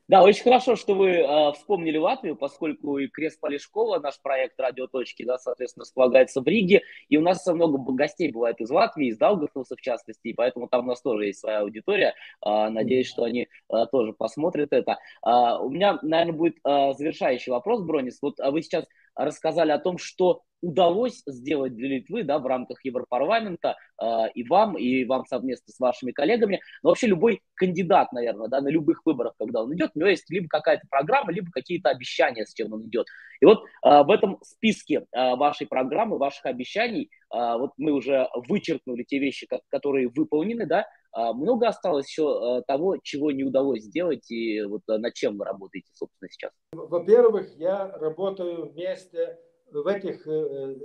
Да, 0.07 0.23
очень 0.23 0.43
хорошо, 0.43 0.77
что 0.77 0.95
вы 0.95 1.09
э, 1.09 1.51
вспомнили 1.51 1.97
Латвию, 1.97 2.37
поскольку 2.37 2.97
и 2.97 3.07
Крест 3.07 3.41
Полешкова, 3.41 3.99
наш 3.99 4.21
проект 4.21 4.57
«Радиоточки», 4.57 5.25
да, 5.25 5.37
соответственно, 5.37 5.81
располагается 5.81 6.39
в 6.39 6.47
Риге, 6.47 6.81
и 7.09 7.17
у 7.17 7.21
нас 7.21 7.45
много 7.45 7.77
гостей 7.91 8.31
бывает 8.31 8.61
из 8.61 8.69
Латвии, 8.69 9.07
из 9.07 9.17
Даугавпилса 9.17 9.75
в 9.75 9.81
частности, 9.81 10.29
и 10.29 10.33
поэтому 10.33 10.69
там 10.69 10.85
у 10.85 10.87
нас 10.87 11.01
тоже 11.01 11.25
есть 11.25 11.39
своя 11.39 11.59
аудитория. 11.59 12.13
Э, 12.45 12.69
надеюсь, 12.69 13.07
что 13.07 13.23
они 13.23 13.49
э, 13.69 13.85
тоже 13.91 14.13
посмотрят 14.13 14.71
это. 14.71 14.97
Э, 15.25 15.57
у 15.59 15.69
меня, 15.69 15.99
наверное, 16.01 16.33
будет 16.33 16.55
э, 16.63 16.93
завершающий 16.93 17.51
вопрос, 17.51 17.81
Бронис. 17.81 18.19
Вот 18.21 18.39
вы 18.39 18.61
сейчас 18.61 18.85
рассказали 19.17 19.71
о 19.71 19.79
том, 19.79 19.97
что 19.97 20.43
удалось 20.61 21.21
сделать 21.25 21.75
для 21.75 21.89
Литвы 21.89 22.23
да, 22.23 22.39
в 22.39 22.45
рамках 22.45 22.83
Европарламента 22.83 23.75
э, 24.01 24.05
и 24.33 24.43
вам, 24.47 24.77
и 24.77 25.05
вам 25.05 25.25
совместно 25.25 25.71
с 25.71 25.79
вашими 25.79 26.11
коллегами. 26.11 26.61
Но 26.83 26.89
вообще 26.89 27.07
любой 27.07 27.41
кандидат, 27.55 28.11
наверное, 28.11 28.47
да, 28.47 28.61
на 28.61 28.69
любых 28.69 29.01
выборах, 29.05 29.33
когда 29.37 29.63
он 29.63 29.73
идет, 29.75 29.91
у 29.93 29.99
него 29.99 30.09
есть 30.09 30.29
либо 30.29 30.47
какая-то 30.47 30.87
программа, 30.89 31.31
либо 31.31 31.51
какие-то 31.51 31.89
обещания, 31.89 32.45
с 32.45 32.53
чем 32.53 32.73
он 32.73 32.85
идет. 32.85 33.05
И 33.39 33.45
вот 33.45 33.63
э, 33.63 34.03
в 34.03 34.09
этом 34.09 34.39
списке 34.43 35.05
э, 35.11 35.35
вашей 35.35 35.67
программы, 35.67 36.17
ваших 36.17 36.45
обещаний, 36.45 37.09
вот 37.31 37.71
мы 37.77 37.91
уже 37.91 38.27
вычеркнули 38.47 39.03
те 39.03 39.19
вещи, 39.19 39.47
которые 39.69 40.09
выполнены, 40.09 40.65
да, 40.65 40.81
э, 40.81 41.33
много 41.33 41.67
осталось 41.67 42.07
еще 42.07 42.59
э, 42.59 42.61
того, 42.67 42.97
чего 43.03 43.31
не 43.31 43.43
удалось 43.43 43.83
сделать, 43.83 44.29
и 44.31 44.61
вот 44.63 44.81
над 44.87 45.13
чем 45.13 45.37
вы 45.37 45.45
работаете, 45.45 45.89
собственно, 45.93 46.29
сейчас? 46.29 46.51
Во-первых, 46.71 47.51
я 47.57 47.87
работаю 47.97 48.71
вместе 48.71 49.37
в 49.71 49.87
этих, 49.87 50.27
э, 50.27 50.31
э, 50.31 50.75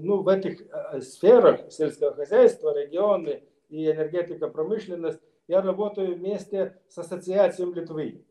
ну, 0.00 0.22
в 0.22 0.28
этих 0.28 0.62
э, 0.70 1.00
сферах 1.00 1.72
сельского 1.72 2.14
хозяйства, 2.14 2.76
регионы 2.76 3.42
и 3.68 3.90
энергетика, 3.90 4.48
промышленность, 4.48 5.20
я 5.48 5.60
работаю 5.60 6.16
вместе 6.16 6.80
с 6.88 6.98
Ассоциацией 6.98 7.72
Литвы. 7.72 8.24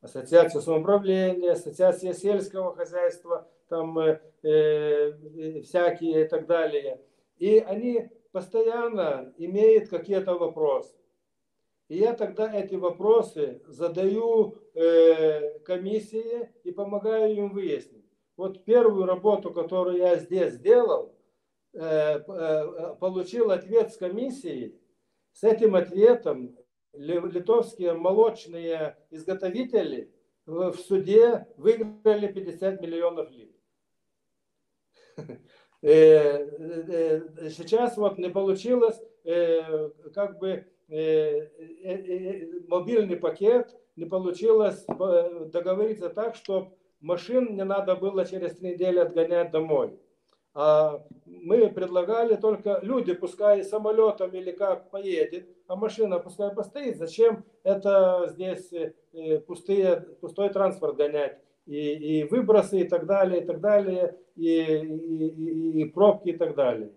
Ассоциация 0.00 0.60
самоуправления, 0.60 1.52
Ассоциация 1.52 2.12
сельского 2.12 2.74
хозяйства, 2.76 3.48
там 3.74 3.98
э, 3.98 5.60
всякие 5.62 6.24
и 6.24 6.28
так 6.28 6.46
далее. 6.46 7.00
И 7.38 7.58
они 7.58 8.08
постоянно 8.30 9.34
имеет 9.36 9.88
какие-то 9.88 10.34
вопросы. 10.34 10.94
И 11.88 11.96
я 11.98 12.12
тогда 12.14 12.52
эти 12.54 12.76
вопросы 12.76 13.62
задаю 13.66 14.56
э, 14.74 15.58
комиссии 15.60 16.50
и 16.62 16.70
помогаю 16.70 17.34
им 17.34 17.50
выяснить. 17.50 18.04
Вот 18.36 18.64
первую 18.64 19.06
работу, 19.06 19.50
которую 19.52 19.96
я 19.98 20.16
здесь 20.16 20.54
сделал, 20.54 21.12
э, 21.72 21.80
э, 21.80 22.94
получил 23.00 23.50
ответ 23.50 23.92
с 23.92 23.96
комиссии. 23.96 24.80
С 25.32 25.42
этим 25.42 25.74
ответом 25.74 26.56
литовские 26.92 27.94
молочные 27.94 28.96
изготовители 29.10 30.12
в 30.46 30.74
суде 30.74 31.46
выиграли 31.56 32.28
50 32.28 32.80
миллионов 32.80 33.30
лит. 33.32 33.53
Э, 35.86 36.48
э, 36.48 37.20
э, 37.36 37.50
сейчас 37.50 37.98
вот 37.98 38.16
не 38.16 38.30
получилось 38.30 38.98
как 40.14 40.38
бы 40.38 40.66
мобильный 42.68 43.16
пакет, 43.16 43.76
не 43.94 44.06
получилось 44.06 44.86
договориться 44.86 46.08
так, 46.08 46.36
чтобы 46.36 46.70
машин 47.00 47.54
не 47.54 47.64
надо 47.64 47.96
было 47.96 48.24
через 48.24 48.56
три 48.56 48.72
недели 48.72 48.98
отгонять 48.98 49.50
домой. 49.50 49.98
А 50.54 51.04
мы 51.26 51.68
предлагали 51.68 52.36
только 52.36 52.78
люди, 52.80 53.12
пускай 53.12 53.62
самолетом 53.62 54.30
или 54.30 54.52
как 54.52 54.90
поедет, 54.90 55.48
а 55.66 55.76
машина 55.76 56.18
пускай 56.18 56.50
постоит. 56.54 56.96
Зачем 56.96 57.44
это 57.62 58.30
здесь 58.30 58.70
пустые, 59.46 60.00
пустой 60.20 60.48
транспорт 60.48 60.96
гонять? 60.96 61.38
И, 61.66 62.20
и 62.20 62.24
выбросы 62.24 62.80
и 62.80 62.84
так 62.84 63.06
далее, 63.06 63.42
и 63.42 63.44
так 63.44 63.60
далее, 63.60 64.18
и, 64.36 64.46
и, 64.46 65.82
и 65.82 65.84
пробки 65.86 66.30
и 66.30 66.36
так 66.36 66.54
далее. 66.54 66.92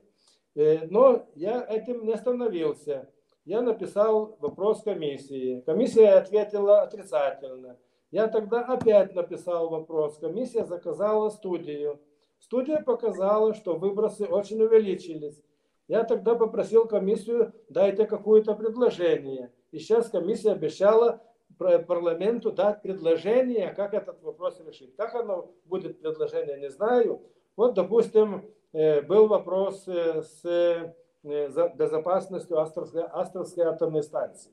Э, 0.55 0.87
но 0.89 1.25
я 1.35 1.65
этим 1.69 2.05
не 2.05 2.13
остановился. 2.13 3.09
Я 3.45 3.61
написал 3.61 4.37
вопрос 4.39 4.83
комиссии. 4.83 5.61
Комиссия 5.65 6.09
ответила 6.09 6.81
отрицательно. 6.81 7.77
Я 8.11 8.27
тогда 8.27 8.61
опять 8.61 9.15
написал 9.15 9.69
вопрос. 9.69 10.17
Комиссия 10.17 10.65
заказала 10.65 11.29
студию. 11.29 11.99
Студия 12.39 12.81
показала, 12.81 13.53
что 13.53 13.75
выбросы 13.75 14.25
очень 14.25 14.61
увеличились. 14.61 15.41
Я 15.87 16.03
тогда 16.03 16.35
попросил 16.35 16.85
комиссию, 16.85 17.53
дайте 17.69 18.05
какое-то 18.05 18.53
предложение. 18.53 19.53
И 19.71 19.79
сейчас 19.79 20.09
комиссия 20.09 20.51
обещала 20.51 21.21
парламенту 21.57 22.51
дать 22.51 22.81
предложение, 22.81 23.73
как 23.73 23.93
этот 23.93 24.21
вопрос 24.21 24.59
решить. 24.65 24.95
Как 24.95 25.15
оно 25.15 25.51
будет 25.65 25.99
предложение, 25.99 26.59
не 26.59 26.69
знаю. 26.69 27.21
Вот, 27.55 27.73
допустим, 27.73 28.49
э, 28.73 29.01
был 29.01 29.27
вопрос 29.27 29.87
э, 29.87 30.21
с 30.21 30.45
э, 30.45 30.93
безопасностью 31.23 32.59
Астровской, 32.59 33.03
Астровской 33.03 33.63
атомной 33.65 34.03
станции. 34.03 34.51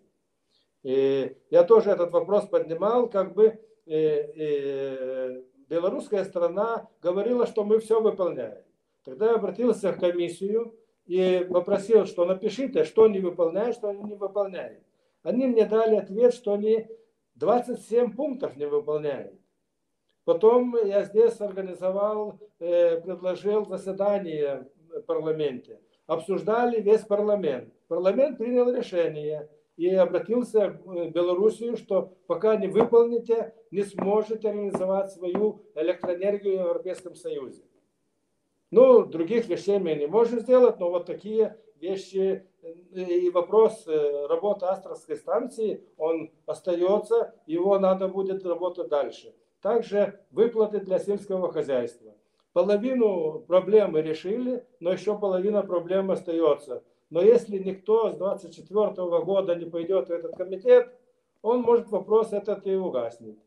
И 0.82 1.36
я 1.50 1.64
тоже 1.64 1.90
этот 1.90 2.10
вопрос 2.10 2.46
поднимал, 2.46 3.08
как 3.08 3.34
бы 3.34 3.60
белорусская 5.68 6.24
сторона 6.24 6.88
говорила, 7.02 7.46
что 7.46 7.64
мы 7.64 7.78
все 7.80 8.00
выполняем. 8.00 8.62
Тогда 9.04 9.26
я 9.26 9.34
обратился 9.34 9.92
в 9.92 10.00
комиссию 10.00 10.74
и 11.06 11.46
попросил, 11.50 12.06
что 12.06 12.24
напишите, 12.24 12.84
что 12.84 13.06
не 13.08 13.20
выполняют, 13.20 13.76
что 13.76 13.88
они 13.88 14.02
не 14.02 14.14
выполняют. 14.14 14.83
Они 15.24 15.46
мне 15.46 15.64
дали 15.64 15.96
ответ, 15.96 16.34
что 16.34 16.52
они 16.52 16.86
27 17.36 18.14
пунктов 18.14 18.56
не 18.56 18.66
выполняют. 18.66 19.34
Потом 20.24 20.76
я 20.86 21.02
здесь 21.02 21.40
организовал, 21.40 22.38
э, 22.60 23.00
предложил 23.00 23.66
заседание 23.66 24.68
в 24.88 25.00
парламенте. 25.00 25.80
Обсуждали 26.06 26.80
весь 26.80 27.00
парламент. 27.00 27.72
Парламент 27.88 28.36
принял 28.36 28.70
решение 28.70 29.48
и 29.76 29.88
обратился 29.88 30.78
в 30.84 31.10
Белоруссию, 31.10 31.76
что 31.76 32.16
пока 32.26 32.56
не 32.56 32.68
выполните, 32.68 33.54
не 33.70 33.82
сможете 33.82 34.50
организовать 34.50 35.10
свою 35.10 35.62
электроэнергию 35.74 36.58
в 36.58 36.68
Европейском 36.68 37.14
Союзе. 37.14 37.64
Ну, 38.74 39.04
других 39.04 39.46
вещей 39.46 39.78
мы 39.78 39.94
не 39.94 40.08
можем 40.08 40.40
сделать, 40.40 40.80
но 40.80 40.90
вот 40.90 41.06
такие 41.06 41.56
вещи 41.78 42.44
и 42.90 43.30
вопрос 43.30 43.86
э, 43.86 44.26
работы 44.26 44.66
Астровской 44.66 45.14
станции, 45.14 45.84
он 45.96 46.32
остается, 46.44 47.36
его 47.46 47.78
надо 47.78 48.08
будет 48.08 48.44
работать 48.44 48.88
дальше. 48.88 49.32
Также 49.62 50.18
выплаты 50.32 50.80
для 50.80 50.98
сельского 50.98 51.52
хозяйства. 51.52 52.16
Половину 52.52 53.44
проблемы 53.46 54.02
решили, 54.02 54.66
но 54.80 54.90
еще 54.90 55.16
половина 55.16 55.62
проблем 55.62 56.10
остается. 56.10 56.82
Но 57.10 57.22
если 57.22 57.58
никто 57.58 58.10
с 58.10 58.16
24 58.16 58.90
года 59.20 59.54
не 59.54 59.66
пойдет 59.66 60.08
в 60.08 60.10
этот 60.10 60.34
комитет, 60.34 60.92
он 61.42 61.60
может 61.60 61.92
вопрос 61.92 62.32
этот 62.32 62.66
и 62.66 62.74
угаснет. 62.74 63.38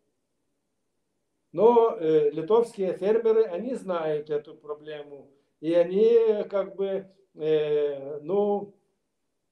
Но 1.52 1.96
э, 1.98 2.30
литовские 2.32 2.94
фермеры, 2.94 3.44
они 3.44 3.76
знают 3.76 4.30
эту 4.30 4.56
проблему. 4.56 5.32
И 5.60 5.74
они 5.74 6.44
как 6.50 6.76
бы, 6.76 7.08
э, 7.36 8.20
ну, 8.22 8.76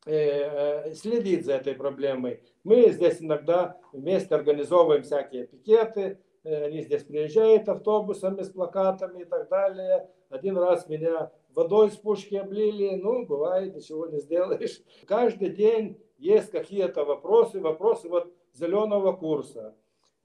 э, 0.06 0.94
следит 0.94 1.46
за 1.46 1.54
этой 1.54 1.74
проблемой. 1.74 2.42
Мы 2.64 2.92
здесь 2.92 3.22
иногда 3.22 3.78
вместе 3.92 4.36
организовываем 4.36 5.04
всякие 5.04 5.48
пикеты, 5.48 6.20
э, 6.44 6.66
они 6.66 6.82
здесь 6.82 7.04
приезжают 7.04 7.68
автобусами 7.70 8.42
с 8.44 8.50
плакатами 8.50 9.22
и 9.22 9.26
так 9.26 9.50
далее. 9.50 10.10
Один 10.30 10.58
раз 10.58 10.88
меня 10.88 11.32
водой 11.54 11.92
с 11.92 11.96
пушки 11.96 12.36
облили, 12.36 12.96
ну, 12.96 13.26
бывает, 13.26 13.76
ничего 13.76 14.08
не 14.08 14.20
сделаешь. 14.20 14.82
Каждый 15.08 15.50
день 15.50 15.98
есть 16.18 16.52
какие-то 16.52 17.04
вопросы, 17.06 17.60
вопросы 17.60 18.10
вот 18.10 18.32
зеленого 18.54 19.14
курса. 19.14 19.76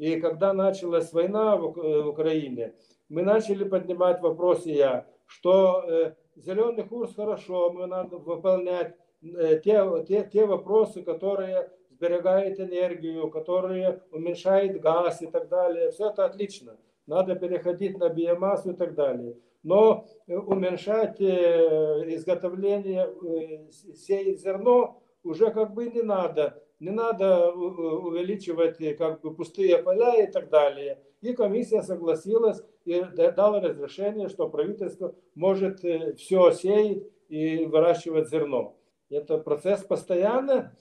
И 0.00 0.18
когда 0.18 0.54
началась 0.54 1.12
война 1.12 1.56
в 1.56 1.78
э, 1.78 2.04
Украине, 2.06 2.72
мы 3.10 3.20
начали 3.20 3.64
поднимать 3.64 4.22
вопросы 4.22 4.70
я, 4.70 5.06
что 5.26 5.84
э, 5.86 6.14
зеленый 6.36 6.84
курс 6.84 7.14
хорошо, 7.14 7.70
мы 7.70 7.86
надо 7.86 8.16
выполнять 8.16 8.96
э, 9.22 9.60
те, 9.62 9.84
те, 10.08 10.26
те 10.32 10.46
вопросы, 10.46 11.02
которые 11.02 11.70
сберегают 11.90 12.58
энергию, 12.58 13.30
которые 13.30 14.00
уменьшают 14.10 14.80
газ 14.80 15.20
и 15.20 15.26
так 15.26 15.50
далее. 15.50 15.90
Все 15.90 16.08
это 16.08 16.24
отлично. 16.24 16.78
Надо 17.06 17.34
переходить 17.34 17.98
на 17.98 18.08
биомассу 18.08 18.70
и 18.70 18.74
так 18.74 18.94
далее 18.94 19.36
но 19.62 20.06
уменьшать 20.26 21.20
изготовление, 21.20 23.06
э, 23.06 23.70
сеять 23.94 24.40
зерно 24.40 24.99
уже 25.22 25.50
как 25.50 25.74
бы 25.74 25.88
не 25.88 26.02
надо. 26.02 26.62
Не 26.78 26.90
надо 26.90 27.52
увеличивать 27.52 28.78
как 28.96 29.20
бы 29.20 29.34
пустые 29.34 29.78
поля 29.78 30.22
и 30.22 30.30
так 30.30 30.48
далее. 30.48 30.98
И 31.20 31.34
комиссия 31.34 31.82
согласилась 31.82 32.62
и 32.84 33.02
дала 33.02 33.60
разрешение, 33.60 34.28
что 34.28 34.48
правительство 34.48 35.14
может 35.34 35.80
все 35.80 36.50
сеять 36.52 37.02
и 37.28 37.66
выращивать 37.66 38.30
зерно. 38.30 38.76
Это 39.10 39.38
процесс 39.38 39.82
постоянно, 39.82 40.74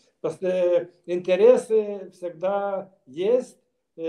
интересы 1.05 2.11
всегда 2.13 2.93
есть, 3.05 3.57
и, 3.95 4.03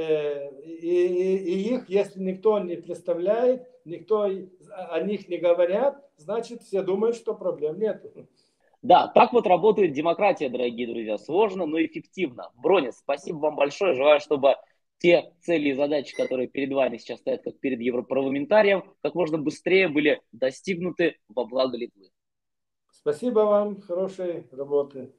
и, 0.62 1.36
и 1.36 1.74
их, 1.74 1.88
если 1.88 2.20
никто 2.20 2.58
не 2.60 2.76
представляет, 2.76 3.66
никто 3.84 4.22
о 4.22 5.00
них 5.00 5.28
не 5.28 5.38
говорят, 5.38 6.04
значит, 6.16 6.62
все 6.62 6.82
думают, 6.82 7.16
что 7.16 7.34
проблем 7.34 7.80
нет. 7.80 8.04
Да, 8.82 9.08
так 9.08 9.32
вот 9.32 9.46
работает 9.46 9.92
демократия, 9.92 10.48
дорогие 10.48 10.86
друзья. 10.86 11.18
Сложно, 11.18 11.66
но 11.66 11.80
эффективно. 11.82 12.50
Бронис, 12.54 12.98
спасибо 12.98 13.36
вам 13.36 13.56
большое. 13.56 13.94
Желаю, 13.94 14.20
чтобы 14.20 14.54
те 14.98 15.32
цели 15.40 15.70
и 15.70 15.74
задачи, 15.74 16.16
которые 16.16 16.48
перед 16.48 16.72
вами 16.72 16.96
сейчас 16.96 17.20
стоят, 17.20 17.42
как 17.42 17.58
перед 17.58 17.80
европарламентарием, 17.80 18.84
как 19.02 19.14
можно 19.14 19.38
быстрее 19.38 19.88
были 19.88 20.22
достигнуты 20.32 21.18
во 21.28 21.44
благо 21.44 21.76
Литвы. 21.76 22.10
Спасибо 22.90 23.40
вам, 23.40 23.80
хорошей 23.80 24.46
работы. 24.50 25.10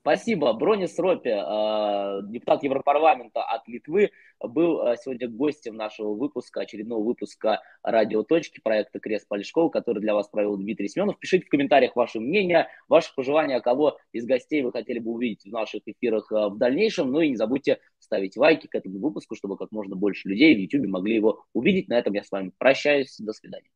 Спасибо. 0.00 0.52
Бронис 0.52 0.98
Ропе, 0.98 1.30
э, 1.30 2.20
депутат 2.24 2.62
Европарламента 2.62 3.42
от 3.42 3.66
Литвы, 3.66 4.10
был 4.48 4.86
э, 4.86 4.96
сегодня 5.02 5.28
гостем 5.28 5.76
нашего 5.76 6.14
выпуска, 6.14 6.60
очередного 6.60 7.02
выпуска 7.02 7.60
«Радио 7.82 8.22
Точки» 8.22 8.60
проекта 8.62 9.00
«Крест 9.00 9.28
Полешкова», 9.28 9.68
который 9.68 10.00
для 10.00 10.14
вас 10.14 10.28
провел 10.28 10.56
Дмитрий 10.56 10.88
Семенов. 10.88 11.18
Пишите 11.18 11.46
в 11.46 11.48
комментариях 11.48 11.96
ваше 11.96 12.20
мнение, 12.20 12.68
ваши 12.88 13.14
пожелания, 13.14 13.60
кого 13.60 13.98
из 14.12 14.26
гостей 14.26 14.62
вы 14.62 14.72
хотели 14.72 14.98
бы 14.98 15.12
увидеть 15.12 15.44
в 15.44 15.52
наших 15.52 15.82
эфирах 15.86 16.30
э, 16.32 16.48
в 16.48 16.58
дальнейшем. 16.58 17.10
Ну 17.10 17.20
и 17.20 17.30
не 17.30 17.36
забудьте 17.36 17.78
ставить 17.98 18.36
лайки 18.36 18.66
к 18.66 18.74
этому 18.74 18.98
выпуску, 18.98 19.34
чтобы 19.34 19.56
как 19.56 19.72
можно 19.72 19.96
больше 19.96 20.28
людей 20.28 20.54
в 20.54 20.58
YouTube 20.58 20.88
могли 20.88 21.16
его 21.16 21.44
увидеть. 21.52 21.88
На 21.88 21.98
этом 21.98 22.14
я 22.14 22.22
с 22.22 22.30
вами 22.30 22.52
прощаюсь. 22.58 23.16
До 23.18 23.32
свидания. 23.32 23.68